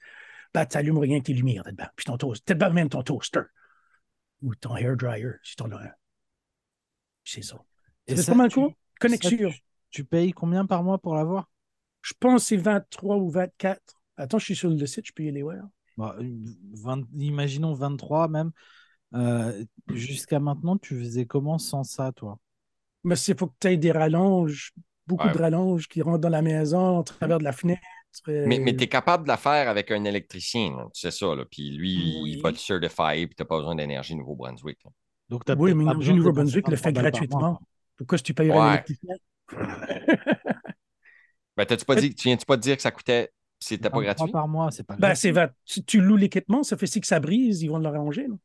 ben, 0.53 0.65
tu 0.65 0.75
n'allumes 0.77 0.97
rien 0.97 1.19
que 1.19 1.25
tes 1.25 1.33
lumières. 1.33 1.63
Puis 1.95 2.05
ton 2.05 2.17
toast, 2.17 2.45
peut-être 2.45 2.73
même 2.73 2.89
ton 2.89 3.01
toaster 3.01 3.41
ou 4.41 4.53
ton 4.55 4.75
hair 4.75 4.97
dryer, 4.97 5.31
si 5.43 5.55
tu 5.55 5.63
en 5.63 5.71
as 5.71 5.81
un. 5.81 5.91
C'est 7.23 7.41
ça. 7.41 7.63
Et 8.07 8.17
C'est 8.17 8.31
pas 8.31 8.37
mal 8.37 8.51
ça, 8.51 8.67
Connexion. 8.99 9.49
tu, 9.49 9.63
tu 9.91 10.03
payes 10.03 10.33
combien 10.33 10.65
par 10.65 10.83
mois 10.83 10.97
pour 10.97 11.15
l'avoir? 11.15 11.49
Je 12.01 12.13
pense 12.19 12.43
que 12.43 12.47
c'est 12.49 12.57
23 12.57 13.15
ou 13.17 13.29
24. 13.29 13.98
Attends, 14.19 14.37
je 14.39 14.45
suis 14.45 14.55
sur 14.55 14.69
le 14.69 14.85
site, 14.85 15.07
je 15.07 15.13
peux 15.13 15.23
y 15.23 15.29
aller 15.29 15.41
voir. 15.43 15.63
Bah, 15.97 16.15
20 16.19 17.03
Imaginons 17.17 17.73
23 17.73 18.27
même. 18.27 18.51
Euh, 19.15 19.63
Jusqu'à 19.93 20.39
maintenant, 20.39 20.77
tu 20.77 20.97
faisais 20.99 21.25
comment 21.25 21.57
sans 21.57 21.83
ça, 21.83 22.11
toi? 22.11 22.37
Mais 23.03 23.15
c'est 23.15 23.37
faut 23.37 23.47
que 23.47 23.55
tu 23.59 23.67
aies 23.67 23.77
des 23.77 23.91
rallonges, 23.91 24.73
beaucoup 25.07 25.25
Ouais. 25.27 25.33
de 25.33 25.37
rallonges 25.37 25.87
qui 25.87 26.01
rentrent 26.01 26.19
dans 26.19 26.29
la 26.29 26.41
maison, 26.41 26.99
au 26.99 27.03
travers 27.03 27.39
de 27.39 27.43
la 27.43 27.53
fenêtre. 27.53 27.81
euh, 28.27 28.45
Mais, 28.47 28.59
mais 28.59 28.75
tu 28.75 28.83
es 28.83 28.87
capable 28.87 29.23
de 29.23 29.29
la 29.29 29.37
faire 29.37 29.69
avec 29.69 29.89
un 29.91 30.03
électricien, 30.03 30.71
là. 30.75 30.87
tu 30.93 30.99
sais 31.01 31.11
ça. 31.11 31.33
Là. 31.35 31.45
Puis 31.49 31.71
lui, 31.71 32.19
Oui. 32.21 32.31
il 32.33 32.41
va 32.41 32.51
te 32.51 32.57
certifier, 32.57 33.27
puis 33.27 33.35
tu 33.35 33.41
n'as 33.41 33.47
pas 33.47 33.57
besoin 33.57 33.75
d'énergie 33.75 34.15
Nouveau-Brunswick. 34.15 34.79
Donc, 35.29 35.45
t'as 35.45 35.55
Oui, 35.55 35.73
mais 35.73 35.85
pas 35.85 35.91
Énergie 35.91 35.97
besoin 35.99 36.13
de 36.13 36.17
Nouveau-Brunswick 36.19 36.67
le 36.67 36.75
fait 36.75 36.91
23 36.91 37.01
balles 37.03 37.11
par 37.11 37.21
mois, 37.21 37.29
gratuitement. 37.39 37.55
quoi. 37.55 37.67
Pourquoi 37.97 38.17
si 38.17 38.23
tu 38.25 38.33
payerais 38.33 38.59
Ouais. 38.59 38.69
l'électricien? 38.71 39.15
Ben, 41.57 41.65
t'as-tu 41.65 41.83
pas 41.85 41.95
dit, 41.95 42.15
tu 42.15 42.27
viens-tu 42.29 42.45
pas 42.45 42.55
de 42.55 42.61
dire 42.61 42.75
que 42.77 42.81
ça 42.81 42.91
coûtait 42.91 43.31
C'était 43.59 43.89
pas 43.89 43.97
23 43.97 44.15
gratuit? 44.15 44.31
par 44.31 44.47
mois, 44.47 44.71
c'est 44.71 44.83
pas 44.83 44.95
Ben, 44.95 45.09
gratuit. 45.09 45.21
c'est 45.21 45.31
va- 45.31 45.51
tu, 45.65 45.83
tu 45.83 46.01
loues 46.01 46.15
l'équipement, 46.17 46.63
ça 46.63 46.77
fait 46.77 46.87
si 46.87 47.01
que 47.01 47.07
ça 47.07 47.19
brise, 47.19 47.61
ils 47.61 47.69
vont 47.69 47.77
l'arranger. 47.79 48.27
là. 48.27 48.35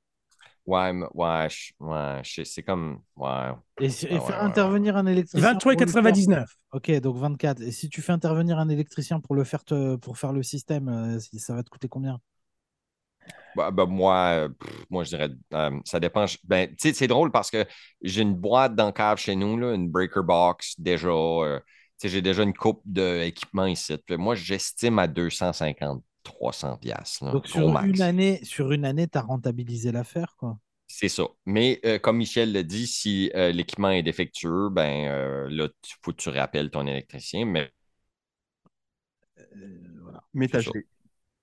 Ouais, 0.66 0.92
mais- 0.92 1.06
ouais, 1.14 1.48
ouais, 1.80 2.22
c'est 2.24 2.62
comme. 2.62 3.02
Ouais. 3.16 3.50
Et, 3.80 3.90
si- 3.90 4.06
et 4.06 4.14
Ouais, 4.14 4.20
faire 4.20 4.36
ouais, 4.36 4.42
intervenir 4.42 4.96
un 4.96 5.06
électricien. 5.06 5.60
pour 5.60 5.80
le 5.80 5.86
faire- 5.86 6.14
23,99. 6.14 6.56
Ok, 6.72 6.90
donc 7.00 7.16
24. 7.16 7.60
Et 7.62 7.72
si 7.72 7.88
tu 7.88 8.02
fais 8.02 8.12
intervenir 8.12 8.58
un 8.58 8.68
électricien 8.68 9.20
pour 9.20 9.34
le 9.34 9.44
faire 9.44 9.64
te- 9.64 9.96
pour 9.96 10.16
faire 10.18 10.32
le 10.32 10.42
système, 10.42 10.88
euh, 10.88 11.18
ça 11.38 11.54
va 11.54 11.62
te 11.62 11.70
coûter 11.70 11.88
combien? 11.88 12.20
Bah, 13.54 13.70
bah, 13.70 13.86
moi, 13.86 14.48
pff, 14.58 14.84
moi, 14.90 15.04
je 15.04 15.10
dirais, 15.10 15.28
euh, 15.52 15.78
ça 15.84 16.00
dépend. 16.00 16.26
Je- 16.26 16.38
Ben, 16.44 16.68
tu 16.70 16.76
sais, 16.88 16.92
c'est 16.92 17.06
drôle 17.06 17.30
parce 17.30 17.50
que 17.50 17.64
j'ai 18.02 18.22
une 18.22 18.34
boîte 18.34 18.74
dans 18.74 18.86
le 18.86 18.92
cave 18.92 19.18
chez 19.18 19.36
nous, 19.36 19.56
là, 19.56 19.74
une 19.74 19.88
breaker 19.88 20.22
box, 20.24 20.74
déjà. 20.78 21.08
euh, 21.08 21.60
j'ai 22.08 22.22
déjà 22.22 22.42
une 22.42 22.54
coupe 22.54 22.82
d'équipement 22.84 23.66
ici. 23.66 23.96
Puis 23.98 24.16
moi, 24.16 24.34
j'estime 24.34 24.98
à 24.98 25.06
250, 25.08 26.02
300 26.22 26.76
piastres. 26.78 27.24
là, 27.24 27.32
Donc 27.32 27.46
sur 27.48 27.68
max. 27.68 27.88
une 27.88 28.02
année, 28.02 28.40
sur 28.44 28.72
une 28.72 28.84
année, 28.84 29.08
tu 29.08 29.18
as 29.18 29.22
rentabilisé 29.22 29.92
l'affaire, 29.92 30.34
quoi. 30.38 30.58
C'est 30.86 31.08
ça. 31.08 31.24
Mais 31.46 31.80
euh, 31.84 31.98
comme 31.98 32.18
Michel 32.18 32.52
l'a 32.52 32.62
dit, 32.62 32.86
si 32.86 33.30
euh, 33.34 33.50
l'équipement 33.52 33.90
est 33.90 34.02
défectueux, 34.02 34.68
ben 34.70 35.08
euh, 35.08 35.48
là, 35.50 35.68
il 35.68 35.92
faut 36.02 36.12
que 36.12 36.16
tu 36.22 36.28
rappelles 36.28 36.70
ton 36.70 36.86
électricien. 36.86 37.46
Mais 37.46 37.70
Euh, 39.38 39.44
voilà. 40.02 40.22
Métager. 40.34 40.70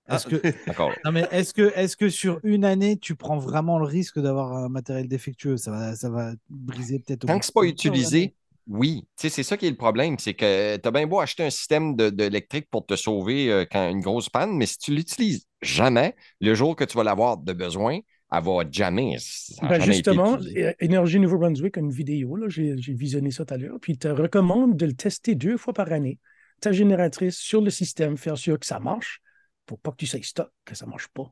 Est-ce 0.10 0.28
Ah, 0.28 0.30
que, 0.30 0.42
encore 0.70 0.90
là. 0.90 0.96
non 1.06 1.12
mais 1.12 1.28
est-ce 1.32 1.54
que, 1.54 1.72
est-ce 1.76 1.96
que 1.96 2.10
sur 2.10 2.40
une 2.44 2.66
année, 2.66 2.98
tu 2.98 3.16
prends 3.16 3.38
vraiment 3.38 3.80
le 3.80 3.86
risque 3.86 4.20
d'avoir 4.20 4.54
un 4.54 4.70
matériel 4.70 5.08
défectueux? 5.08 5.58
Ça 5.58 5.72
va, 5.72 5.96
ça 5.96 6.10
va 6.10 6.34
briser 6.50 7.00
peut-être. 7.00 7.26
au 7.26 7.28
Tant 7.28 7.40
que 7.40 7.46
c'est 7.46 7.52
de 7.52 7.54
pas 7.54 7.64
utilisé. 7.64 8.36
Oui. 8.72 9.08
Tu 9.18 9.24
sais, 9.24 9.30
c'est 9.30 9.44
ça 9.44 9.58
qui 9.58 9.68
est 9.68 9.70
le 9.72 9.76
problème. 9.78 10.18
C'est 10.20 10.34
que 10.34 10.78
tu 10.78 10.88
as 10.88 10.92
bien 10.92 11.08
beau 11.08 11.20
acheter 11.20 11.44
un 11.44 11.50
système 11.50 11.96
de- 11.96 12.10
d'électrique 12.10 12.68
pour 12.70 12.86
te 12.86 12.96
sauver 12.96 13.52
euh, 13.52 13.66
quand 13.70 13.90
une 13.90 14.02
grosse 14.02 14.30
panne, 14.30 14.56
mais 14.58 14.66
si 14.66 14.78
tu 14.78 14.94
l'utilises 14.96 15.46
jamais, 15.62 16.16
le 16.40 16.54
jour 16.56 16.76
que 16.76 16.84
tu 16.84 16.98
vas 16.98 17.04
l'avoir 17.04 17.38
de 17.38 17.54
besoin, 17.54 18.00
elle 18.32 18.44
va 18.44 18.64
jamais. 18.72 19.18
Ben, 19.62 19.80
jamais 19.80 19.80
justement, 19.80 20.40
Énergie 20.80 21.20
Nouveau-Brunswick 21.20 21.78
a 21.78 21.82
une 21.82 21.92
vidéo, 21.92 22.38
j'ai 22.50 22.74
visionné 22.94 23.30
ça 23.32 23.46
tout 23.46 23.54
à 23.54 23.58
l'heure, 23.58 23.80
puis 23.80 23.94
il 23.94 23.98
te 24.00 24.08
recommande 24.08 24.76
de 24.76 24.86
le 24.88 24.94
tester 24.94 25.36
deux 25.36 25.58
fois 25.58 25.74
par 25.74 25.92
année, 25.92 26.20
ta 26.62 26.72
génératrice 26.72 27.38
sur 27.38 27.62
le 27.62 27.70
système, 27.70 28.18
faire 28.18 28.38
sûr 28.38 28.60
que 28.60 28.66
ça 28.66 28.80
marche, 28.80 29.22
pour 29.68 29.80
pas 29.80 29.92
que 29.92 29.98
tu 29.98 30.08
sais 30.08 30.22
stock, 30.24 30.50
que 30.66 30.74
ça 30.76 30.86
marche 30.88 31.10
pas. 31.10 31.32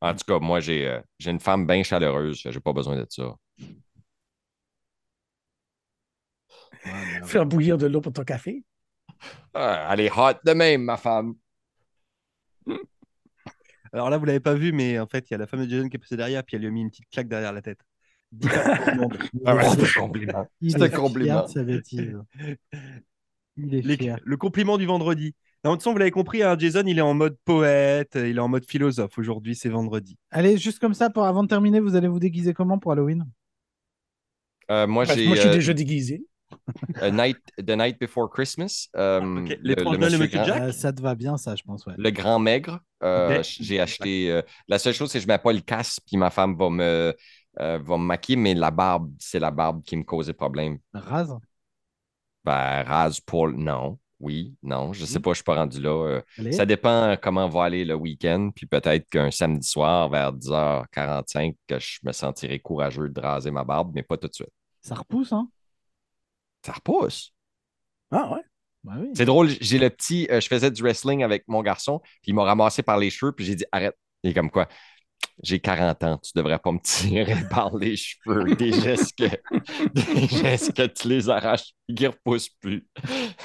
En 0.00 0.14
tout 0.14 0.24
cas, 0.26 0.38
moi, 0.38 0.60
j'ai 0.60 0.86
euh, 0.88 1.00
une 1.26 1.40
femme 1.40 1.66
bien 1.66 1.82
chaleureuse. 1.82 2.40
J'ai 2.44 2.60
pas 2.60 2.72
besoin 2.72 2.96
de 2.96 3.06
ça. 3.08 3.34
Mais- 6.86 7.26
Faire 7.26 7.46
bouillir 7.46 7.78
de 7.78 7.86
l'eau 7.86 8.00
pour 8.00 8.12
ton 8.12 8.24
café. 8.24 8.64
Ah, 9.54 9.88
elle 9.92 10.00
est 10.00 10.10
hot 10.10 10.38
de 10.44 10.52
même, 10.52 10.82
ma 10.82 10.96
femme. 10.96 11.34
Alors 13.92 14.10
là, 14.10 14.18
vous 14.18 14.24
l'avez 14.26 14.40
pas 14.40 14.54
vu, 14.54 14.72
mais 14.72 14.98
en 14.98 15.06
fait, 15.06 15.28
il 15.28 15.32
y 15.32 15.34
a 15.34 15.38
la 15.38 15.46
femme 15.46 15.64
de 15.64 15.70
Jason 15.70 15.88
qui 15.88 15.96
est 15.96 15.98
passée 15.98 16.16
derrière, 16.16 16.44
puis 16.44 16.56
elle 16.56 16.62
lui 16.62 16.68
a 16.68 16.70
mis 16.70 16.82
une 16.82 16.90
petite 16.90 17.08
claque 17.10 17.28
derrière 17.28 17.52
la 17.52 17.62
tête. 17.62 17.80
Ah 19.46 19.56
ouais, 19.56 19.62
c'est 19.70 19.96
un 19.98 20.02
compliment. 20.02 20.46
C'est 20.60 20.82
un 20.82 20.88
compliment. 20.90 21.46
Il 23.56 23.74
est 23.74 23.96
fier. 23.96 24.18
le 24.22 24.36
compliment 24.36 24.76
du 24.76 24.84
vendredi. 24.86 25.34
Non, 25.64 25.72
de 25.72 25.76
toute 25.76 25.82
façon, 25.82 25.92
vous 25.92 25.98
l'avez 25.98 26.12
compris, 26.12 26.42
hein, 26.42 26.54
Jason, 26.58 26.84
il 26.86 26.98
est 26.98 27.02
en 27.02 27.14
mode 27.14 27.36
poète, 27.44 28.12
il 28.14 28.36
est 28.36 28.40
en 28.40 28.48
mode 28.48 28.64
philosophe. 28.64 29.18
Aujourd'hui, 29.18 29.56
c'est 29.56 29.70
vendredi. 29.70 30.16
Allez, 30.30 30.56
juste 30.56 30.78
comme 30.78 30.94
ça, 30.94 31.10
pour, 31.10 31.24
avant 31.24 31.42
de 31.42 31.48
terminer, 31.48 31.80
vous 31.80 31.96
allez 31.96 32.06
vous 32.06 32.20
déguiser 32.20 32.54
comment 32.54 32.78
pour 32.78 32.92
Halloween? 32.92 33.24
Euh, 34.70 34.86
moi, 34.86 35.04
j'ai 35.04 35.26
moi, 35.26 35.34
je 35.34 35.40
suis 35.40 35.50
euh, 35.50 35.54
déjà 35.54 35.72
déguisé. 35.72 36.24
A 37.00 37.10
Night, 37.10 37.38
The 37.58 37.70
Night 37.76 37.98
Before 38.00 38.28
Christmas. 38.30 38.88
euh, 38.96 39.20
Ok, 39.20 39.48
le, 39.48 39.56
l'étrange 39.62 39.92
le 39.94 39.98
Noël 39.98 40.12
de 40.12 40.16
monsieur 40.16 40.26
Monsieur 40.26 40.38
grand, 40.38 40.44
Jack? 40.46 40.62
Euh, 40.62 40.72
Ça 40.72 40.92
te 40.92 41.00
va 41.02 41.14
bien, 41.14 41.36
ça, 41.36 41.54
je 41.54 41.62
pense, 41.62 41.86
ouais. 41.86 41.94
le 41.96 42.10
grand 42.10 42.38
maigre. 42.38 42.80
euh. 43.04 43.42
J'ai 43.42 43.80
acheté. 43.80 44.30
euh, 44.32 44.42
la 44.68 44.78
seule 44.78 44.94
chose, 44.94 45.10
c'est 45.10 45.18
que 45.18 45.22
je 45.22 45.28
ne 45.28 45.32
mets 45.32 45.38
pas 45.38 45.52
le 45.52 45.60
casque, 45.60 46.02
puis 46.06 46.16
ma 46.16 46.30
femme 46.30 46.56
va 46.56 46.70
me, 46.70 47.14
euh, 47.60 47.78
va 47.78 47.96
me 47.98 48.04
maquiller, 48.04 48.36
mais 48.36 48.54
la 48.54 48.70
barbe, 48.70 49.12
c'est 49.18 49.38
la 49.38 49.50
barbe 49.50 49.82
qui 49.84 49.96
me 49.96 50.02
causait 50.04 50.32
problème. 50.32 50.78
Rase? 50.92 51.34
Ben, 52.44 52.82
rase 52.84 53.20
pour. 53.20 53.48
Non. 53.48 53.98
Oui, 54.20 54.56
non, 54.64 54.92
je 54.92 55.04
Hmm. 55.04 55.06
sais 55.06 55.20
pas, 55.20 55.30
je 55.30 55.34
suis 55.36 55.44
pas 55.44 55.54
rendu 55.54 55.80
là. 55.80 55.90
euh, 55.90 56.20
Allez. 56.38 56.50
Ça 56.52 56.66
dépend 56.66 57.16
comment 57.22 57.48
va 57.48 57.64
aller 57.64 57.84
le 57.84 57.94
week-end, 57.94 58.50
puis 58.52 58.66
peut-être 58.66 59.08
qu'un 59.08 59.30
samedi 59.30 59.68
soir 59.68 60.08
vers 60.08 60.32
10h45, 60.32 61.54
que 61.68 61.78
je 61.78 62.00
me 62.02 62.10
sentirai 62.10 62.58
courageux 62.58 63.08
de 63.08 63.20
raser 63.20 63.52
ma 63.52 63.62
barbe, 63.62 63.92
mais 63.94 64.02
pas 64.02 64.16
tout 64.16 64.26
de 64.26 64.34
suite. 64.34 64.48
Ça 64.80 64.96
repousse, 64.96 65.32
hein? 65.32 65.48
Ça 66.64 66.72
repousse. 66.72 67.32
Ah 68.10 68.32
ouais. 68.32 68.42
Oui. 68.84 69.10
C'est 69.14 69.24
drôle, 69.24 69.48
j'ai 69.60 69.78
le 69.78 69.90
petit, 69.90 70.28
euh, 70.30 70.40
je 70.40 70.46
faisais 70.48 70.70
du 70.70 70.82
wrestling 70.82 71.22
avec 71.22 71.44
mon 71.48 71.62
garçon, 71.62 72.00
puis 72.22 72.30
il 72.30 72.34
m'a 72.34 72.44
ramassé 72.44 72.82
par 72.82 72.98
les 72.98 73.10
cheveux, 73.10 73.32
puis 73.32 73.44
j'ai 73.44 73.56
dit 73.56 73.64
arrête. 73.72 73.96
Il 74.22 74.30
est 74.30 74.34
comme 74.34 74.50
quoi? 74.50 74.68
J'ai 75.42 75.60
40 75.60 76.04
ans, 76.04 76.18
tu 76.18 76.32
devrais 76.36 76.58
pas 76.58 76.72
me 76.72 76.80
tirer 76.80 77.36
par 77.50 77.76
les 77.76 77.96
cheveux. 77.96 78.56
Des 78.56 78.72
gestes 78.72 79.16
que, 79.18 79.24
des 79.94 80.28
gestes 80.28 80.74
que 80.74 80.86
tu 80.86 81.08
les 81.08 81.28
arraches, 81.30 81.72
ils 81.88 82.00
ne 82.02 82.08
repoussent 82.08 82.50
plus. 82.60 82.86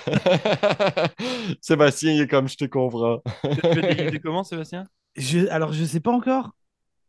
Sébastien, 1.61 2.13
il 2.13 2.21
est 2.21 2.27
comme 2.27 2.47
je 2.47 2.57
te 2.57 2.65
comprends. 2.65 3.21
Déguiser 3.73 4.19
comment, 4.19 4.43
Sébastien? 4.43 4.85
Je- 5.15 5.47
alors, 5.49 5.73
je 5.73 5.83
sais 5.85 5.99
pas 5.99 6.11
encore. 6.11 6.51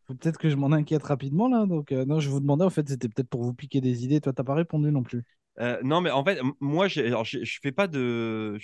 Faut 0.06 0.14
peut-être 0.14 0.38
que 0.38 0.50
je 0.50 0.56
m'en 0.56 0.72
inquiète 0.72 1.04
rapidement, 1.04 1.48
là. 1.48 1.66
Donc, 1.66 1.92
euh, 1.92 2.04
non, 2.06 2.20
je 2.20 2.28
vous 2.30 2.40
demandais, 2.40 2.64
en 2.64 2.70
fait, 2.70 2.88
c'était 2.88 3.08
peut-être 3.08 3.28
pour 3.28 3.42
vous 3.44 3.54
piquer 3.54 3.80
des 3.80 4.04
idées. 4.04 4.20
Toi, 4.20 4.32
t'as 4.34 4.44
pas 4.44 4.54
répondu 4.54 4.92
non 4.92 5.02
plus. 5.02 5.24
Euh, 5.60 5.78
non, 5.84 6.00
mais 6.00 6.10
en 6.10 6.24
fait, 6.24 6.40
moi, 6.60 6.88
je 6.88 7.58
fais 7.62 7.72
pas 7.72 7.86
de. 7.86 8.58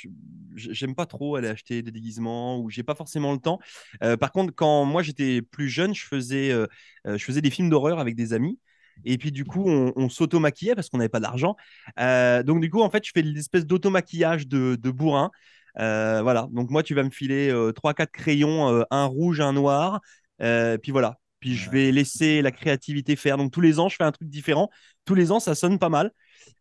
J'aime 0.57 0.95
pas 0.95 1.07
trop 1.07 1.37
aller 1.37 1.49
acheter 1.49 1.83
des 1.83 1.91
déguisements 1.93 2.59
ou 2.59 2.69
j'ai 2.71 2.83
pas 2.83 2.95
forcément 2.95 3.33
le 3.33 3.39
temps. 3.39 3.61
Euh, 4.03 4.17
par 4.17 4.33
contre, 4.33 4.53
quand 4.55 4.85
moi 4.85 5.03
j'étais 5.03 5.41
plus 5.43 5.69
jeune, 5.69 5.95
je 5.95 6.05
faisais, 6.05 6.51
euh, 6.53 6.67
je 7.07 7.25
faisais 7.25 7.41
des 7.41 7.51
films 7.51 7.71
d'horreur 7.71 8.01
avec 8.01 8.17
des 8.17 8.33
amis. 8.33 8.59
Et 9.05 9.17
puis, 9.19 9.31
du 9.33 9.45
coup, 9.45 9.65
on, 9.67 9.93
on 9.97 10.09
s'auto-maquillait 10.09 10.75
parce 10.75 10.89
qu'on 10.91 10.99
n'avait 10.99 11.09
pas 11.09 11.21
d'argent. 11.21 11.57
Donc, 11.97 12.61
du 12.61 12.71
coup, 12.71 12.83
en 12.83 12.91
fait, 12.91 13.05
je 13.05 13.13
fais 13.15 13.23
l'espèce 13.23 13.67
d'auto-maquillage 13.67 14.47
de, 14.49 14.77
de 14.77 14.91
bourrin. 14.91 15.31
Voilà. 15.77 16.49
Donc, 16.53 16.71
moi, 16.71 16.83
tu 16.83 16.95
vas 16.95 17.03
me 17.05 17.11
filer 17.11 17.51
euh, 17.51 17.73
3-4 17.73 18.11
crayons, 18.13 18.85
un 18.91 19.05
rouge, 19.07 19.41
un 19.41 19.53
noir. 19.53 20.01
Puis 20.39 20.93
voilà. 20.93 21.19
Puis, 21.41 21.55
je 21.57 21.71
vais 21.71 21.91
laisser 21.93 22.43
la 22.43 22.51
créativité 22.51 23.17
faire. 23.17 23.37
Donc, 23.39 23.53
tous 23.53 23.61
les 23.63 23.79
ans, 23.79 23.89
je 23.89 23.97
fais 23.97 24.05
un 24.05 24.13
truc 24.13 24.29
différent. 24.29 24.71
Tous 25.07 25.15
les 25.15 25.31
ans, 25.33 25.41
ça 25.41 25.55
sonne 25.55 25.79
pas 25.79 25.89
mal. 25.89 26.11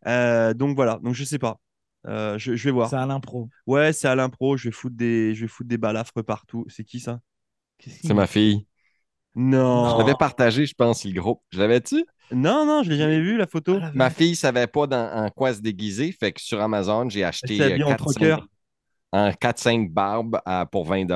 Euh, 0.06 0.54
donc 0.54 0.76
voilà, 0.76 0.98
donc 1.02 1.14
je 1.14 1.24
sais 1.24 1.38
pas. 1.38 1.58
Euh, 2.06 2.38
je, 2.38 2.56
je 2.56 2.64
vais 2.64 2.70
voir. 2.70 2.88
C'est 2.88 2.96
à 2.96 3.06
l'impro. 3.06 3.48
Ouais, 3.66 3.92
c'est 3.92 4.08
à 4.08 4.14
l'impro, 4.14 4.56
je 4.56 4.68
vais 4.68 4.72
foutre 4.72 4.96
des, 4.96 5.34
je 5.34 5.42
vais 5.42 5.48
foutre 5.48 5.68
des 5.68 5.78
balafres 5.78 6.22
partout. 6.24 6.64
C'est 6.68 6.84
qui 6.84 7.00
ça? 7.00 7.20
C'est 7.78 8.14
ma 8.14 8.26
fille. 8.26 8.66
Non. 9.34 9.92
Je 9.92 9.98
l'avais 9.98 10.14
partagé, 10.18 10.66
je 10.66 10.74
pense, 10.74 11.04
le 11.04 11.12
groupe. 11.12 11.42
Je 11.52 11.58
l'avais-tu? 11.58 12.04
Non, 12.32 12.64
non, 12.66 12.82
je 12.82 12.90
l'ai 12.90 12.96
jamais 12.96 13.20
vu 13.20 13.36
la 13.36 13.46
photo. 13.46 13.76
Ah, 13.76 13.86
la 13.86 13.92
Ma 13.92 14.10
fille 14.10 14.36
savait 14.36 14.66
pas 14.66 14.86
dans, 14.86 15.12
en 15.12 15.30
quoi 15.30 15.52
se 15.54 15.60
déguiser, 15.60 16.12
fait 16.12 16.32
que 16.32 16.40
sur 16.40 16.60
Amazon, 16.60 17.08
j'ai 17.08 17.24
acheté 17.24 17.56
s'est 17.56 17.62
habillée 17.64 17.84
euh, 17.84 17.86
en 17.86 17.90
4-5 17.90 17.96
troqueur. 17.96 18.46
en 19.12 19.30
4-5 19.32 19.92
barbes 19.92 20.40
à- 20.44 20.66
pour 20.66 20.84
20 20.84 21.06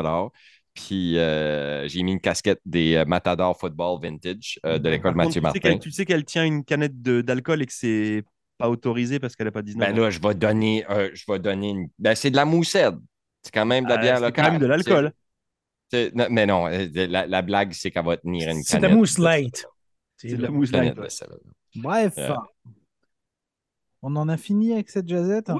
Puis 0.75 1.19
euh, 1.19 1.87
j'ai 1.87 2.03
mis 2.03 2.13
une 2.13 2.21
casquette 2.21 2.61
des 2.65 2.97
euh, 2.97 3.05
Matador 3.05 3.57
Football 3.59 4.01
Vintage 4.03 4.59
euh, 4.67 4.79
de 4.79 4.89
l'école 4.89 5.13
contre, 5.15 5.27
Mathieu 5.27 5.33
tu 5.33 5.35
sais 5.35 5.41
Martin. 5.43 5.59
qu'elle- 5.61 5.79
Tu 5.79 5.91
sais 5.93 6.05
qu'elle 6.05 6.25
tient 6.25 6.45
une 6.45 6.65
canette 6.65 7.01
de- 7.01 7.21
d'alcool 7.21 7.63
et 7.63 7.67
que 7.67 7.73
c'est 7.73 8.25
pas 8.59 8.69
autorisé 8.69 9.19
parce 9.19 9.35
qu'elle 9.37 9.49
a 9.49 9.53
pas 9.53 9.63
19 9.63 9.89
Ben 9.89 9.99
ans. 9.99 10.03
là, 10.05 10.11
je 10.11 10.21
vais 10.21 10.35
donner, 10.35 10.85
euh, 10.91 11.11
je 11.15 11.25
vais 11.29 11.39
donner 11.39 11.71
une. 11.71 11.89
Ben, 11.99 12.15
c'est 12.15 12.31
de 12.31 12.37
la 12.37 12.45
moussette. 12.45 12.95
C'est 13.43 13.53
quand 13.53 13.67
même 13.67 13.85
de 13.85 13.89
la 13.91 13.97
Ah, 13.97 13.99
bière 14.03 14.17
c'est 14.19 14.23
locale. 14.25 14.45
quand 14.45 14.51
même 14.53 14.61
de 14.61 14.67
l'alcool. 14.67 15.13
C'est- 15.91 16.07
c'est- 16.09 16.15
non, 16.15 16.27
mais 16.31 16.47
non, 16.47 16.67
euh, 16.69 16.87
la, 16.95 17.27
la 17.27 17.43
blague, 17.43 17.73
c'est 17.73 17.91
qu'elle 17.91 18.05
va 18.05 18.17
tenir 18.17 18.49
une 18.51 18.63
C'est 18.63 18.79
de 18.79 18.83
la 18.83 18.89
canette 18.89 18.99
mousse 18.99 19.19
light. 19.19 19.67
C'est 20.17 20.29
de 20.37 20.43
la 20.43 20.51
mousse 20.51 20.71
Canette 20.71 20.97
light. 20.97 21.25
Bref, 21.77 22.15
Euh. 22.19 22.35
on 24.03 24.15
en 24.17 24.29
a 24.29 24.37
fini 24.37 24.73
avec 24.73 24.91
cette 24.91 25.09
jazzette. 25.09 25.51
hein 25.51 25.59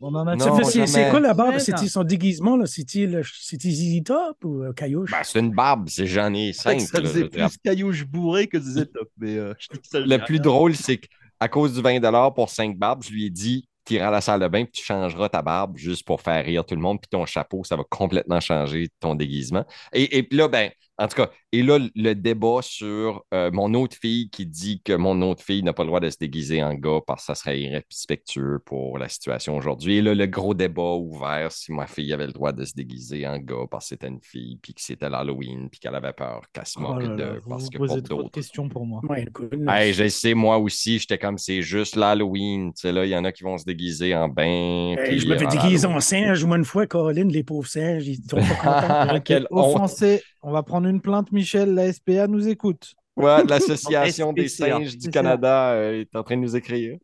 On 0.00 0.14
en 0.14 0.26
a 0.26 0.38
c'est 0.64 0.86
c'est 0.86 1.08
quoi 1.10 1.20
la 1.20 1.32
barbe? 1.32 1.54
Non. 1.54 1.86
son 1.88 2.04
déguisement, 2.04 2.58
c'était 2.66 3.16
ZZ 3.16 4.02
Top 4.04 4.44
ou 4.44 4.62
euh, 4.62 4.72
Caillouche? 4.74 5.10
Ben, 5.10 5.22
c'est 5.24 5.40
une 5.40 5.52
barbe, 5.52 5.88
c'est 5.88 6.06
j'en 6.06 6.32
ai 6.34 6.52
cinq. 6.52 6.80
ça 6.82 7.00
faisait 7.00 7.28
plus 7.28 7.58
caillouche 7.64 8.04
bourré 8.06 8.46
que 8.46 8.60
ZZ 8.60 8.90
Top. 8.92 9.10
Mais 9.16 9.36
euh, 9.38 9.54
je 9.58 9.98
Le 9.98 10.18
plus 10.18 10.34
rien. 10.34 10.42
drôle, 10.42 10.74
c'est 10.76 11.00
qu'à 11.40 11.48
cause 11.48 11.74
du 11.74 11.82
20 11.82 12.30
pour 12.32 12.50
5 12.50 12.76
barbes, 12.76 13.02
je 13.04 13.10
lui 13.10 13.26
ai 13.26 13.30
dit 13.30 13.68
tu 13.86 13.94
iras 13.94 14.08
à 14.08 14.10
la 14.10 14.20
salle 14.20 14.40
de 14.40 14.48
bain 14.48 14.64
puis 14.64 14.72
tu 14.72 14.84
changeras 14.84 15.28
ta 15.28 15.42
barbe 15.42 15.76
juste 15.76 16.04
pour 16.04 16.20
faire 16.20 16.44
rire 16.44 16.64
tout 16.64 16.74
le 16.74 16.80
monde. 16.80 17.00
Puis 17.00 17.08
ton 17.08 17.24
chapeau, 17.24 17.62
ça 17.64 17.76
va 17.76 17.84
complètement 17.88 18.40
changer 18.40 18.88
ton 19.00 19.14
déguisement. 19.14 19.64
Et, 19.92 20.18
et 20.18 20.22
puis 20.24 20.36
là, 20.36 20.48
ben, 20.48 20.70
En 20.98 21.08
tout 21.08 21.16
cas, 21.16 21.30
et 21.52 21.62
là, 21.62 21.78
le 21.94 22.14
débat 22.14 22.60
sur 22.62 23.24
euh, 23.34 23.50
mon 23.52 23.74
autre 23.74 23.96
fille 23.96 24.30
qui 24.30 24.46
dit 24.46 24.80
que 24.82 24.94
mon 24.94 25.20
autre 25.22 25.42
fille 25.42 25.62
n'a 25.62 25.72
pas 25.74 25.82
le 25.82 25.88
droit 25.88 26.00
de 26.00 26.08
se 26.08 26.16
déguiser 26.18 26.62
en 26.62 26.72
gars 26.74 27.00
parce 27.06 27.22
que 27.22 27.26
ça 27.26 27.34
serait 27.34 27.60
irrespectueux 27.60 28.60
pour 28.64 28.98
la 28.98 29.08
situation 29.08 29.56
aujourd'hui. 29.56 29.96
Et 29.96 30.02
là, 30.02 30.14
le 30.14 30.26
gros 30.26 30.54
débat 30.54 30.94
ouvert 30.94 31.52
si 31.52 31.72
ma 31.72 31.86
fille 31.86 32.12
avait 32.12 32.26
le 32.26 32.32
droit 32.32 32.52
de 32.52 32.64
se 32.64 32.72
déguiser 32.74 33.26
en 33.26 33.38
gars 33.38 33.66
parce 33.70 33.84
que 33.84 33.88
c'était 33.90 34.08
une 34.08 34.22
fille, 34.22 34.58
puis 34.62 34.72
que 34.74 34.80
c'était 34.80 35.10
l'Halloween, 35.10 35.68
puis 35.70 35.80
qu'elle 35.80 35.94
avait 35.94 36.12
peur 36.14 36.42
qu'elle 36.52 36.66
se 36.66 36.78
Oh 36.78 36.80
moque 36.80 37.14
de. 37.14 37.42
vous 37.44 37.50
Parce 37.50 37.64
vous 37.64 37.70
que 37.70 37.78
posez 37.78 38.00
pour 38.00 38.08
trop 38.08 38.22
de 38.22 38.22
d'autres. 38.22 38.30
questions 38.30 38.68
pour 38.68 38.86
moi. 38.86 39.02
Goodness. 39.32 39.68
Hey, 39.68 39.92
je 39.92 40.08
sais, 40.08 40.34
moi 40.34 40.58
aussi, 40.58 40.98
j'étais 40.98 41.18
comme 41.18 41.38
c'est 41.38 41.62
juste 41.62 41.96
l'Halloween. 41.96 42.72
Tu 42.72 42.80
sais, 42.82 42.92
là, 42.92 43.04
il 43.04 43.10
y 43.10 43.16
en 43.16 43.24
a 43.24 43.32
qui 43.32 43.42
vont 43.44 43.58
se 43.58 43.64
déguiser 43.64 44.14
en 44.14 44.28
bain. 44.28 44.94
Hey, 44.98 45.18
je 45.18 45.28
me 45.28 45.36
fais 45.36 45.46
déguiser 45.46 45.86
en 45.86 46.00
singe, 46.00 46.44
moi, 46.44 46.56
une 46.56 46.64
fois, 46.64 46.86
Colin, 46.86 47.28
les 47.28 47.42
pauvres 47.44 47.68
singes, 47.68 48.06
ils 48.06 48.16
sont 48.28 48.36
pas 48.36 48.54
contents. 48.56 49.46
Honte. 49.50 49.74
offensé, 49.76 50.22
on 50.42 50.52
va 50.52 50.62
prendre 50.62 50.85
une 50.86 51.00
plainte, 51.00 51.32
Michel, 51.32 51.74
la 51.74 51.92
SPA 51.92 52.26
nous 52.26 52.48
écoute. 52.48 52.94
Ouais, 53.16 53.44
l'Association 53.48 54.32
des 54.32 54.48
singes 54.48 54.96
du. 54.96 55.10
Canada 55.10 55.72
euh, 55.72 56.00
est 56.00 56.16
en 56.16 56.22
train 56.22 56.36
de 56.36 56.42
nous 56.42 56.56
écrire. 56.56 56.98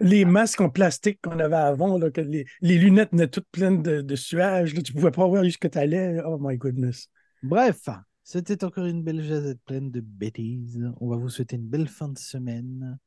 les 0.00 0.24
masques 0.24 0.60
en 0.60 0.70
plastique 0.70 1.20
qu'on 1.22 1.38
avait 1.38 1.54
avant, 1.56 1.98
là, 1.98 2.10
que 2.10 2.20
les, 2.20 2.44
les 2.60 2.78
lunettes 2.78 3.14
étaient 3.14 3.28
toutes 3.28 3.48
pleines 3.50 3.82
de, 3.82 4.00
de 4.00 4.16
suage, 4.16 4.74
là, 4.74 4.82
tu 4.82 4.92
pouvais 4.92 5.10
pas 5.10 5.26
voir 5.26 5.44
jusqu'à 5.44 5.68
tu 5.68 5.78
allais. 5.78 6.20
Oh 6.24 6.38
my 6.40 6.56
goodness. 6.56 7.08
Bref, 7.42 7.88
c'était 8.22 8.64
encore 8.64 8.86
une 8.86 9.02
belle 9.02 9.22
jazette 9.22 9.60
pleine 9.66 9.90
de 9.90 10.00
bêtises. 10.00 10.82
On 11.00 11.08
va 11.08 11.16
vous 11.16 11.28
souhaiter 11.28 11.56
une 11.56 11.68
belle 11.68 11.88
fin 11.88 12.08
de 12.08 12.18
semaine. 12.18 12.98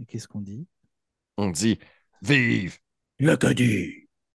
Et 0.00 0.06
qu'est-ce 0.06 0.26
qu'on 0.26 0.40
dit? 0.40 0.66
On 1.36 1.50
dit 1.50 1.78
Vive 2.22 2.78
L'Acadie. 3.18 4.05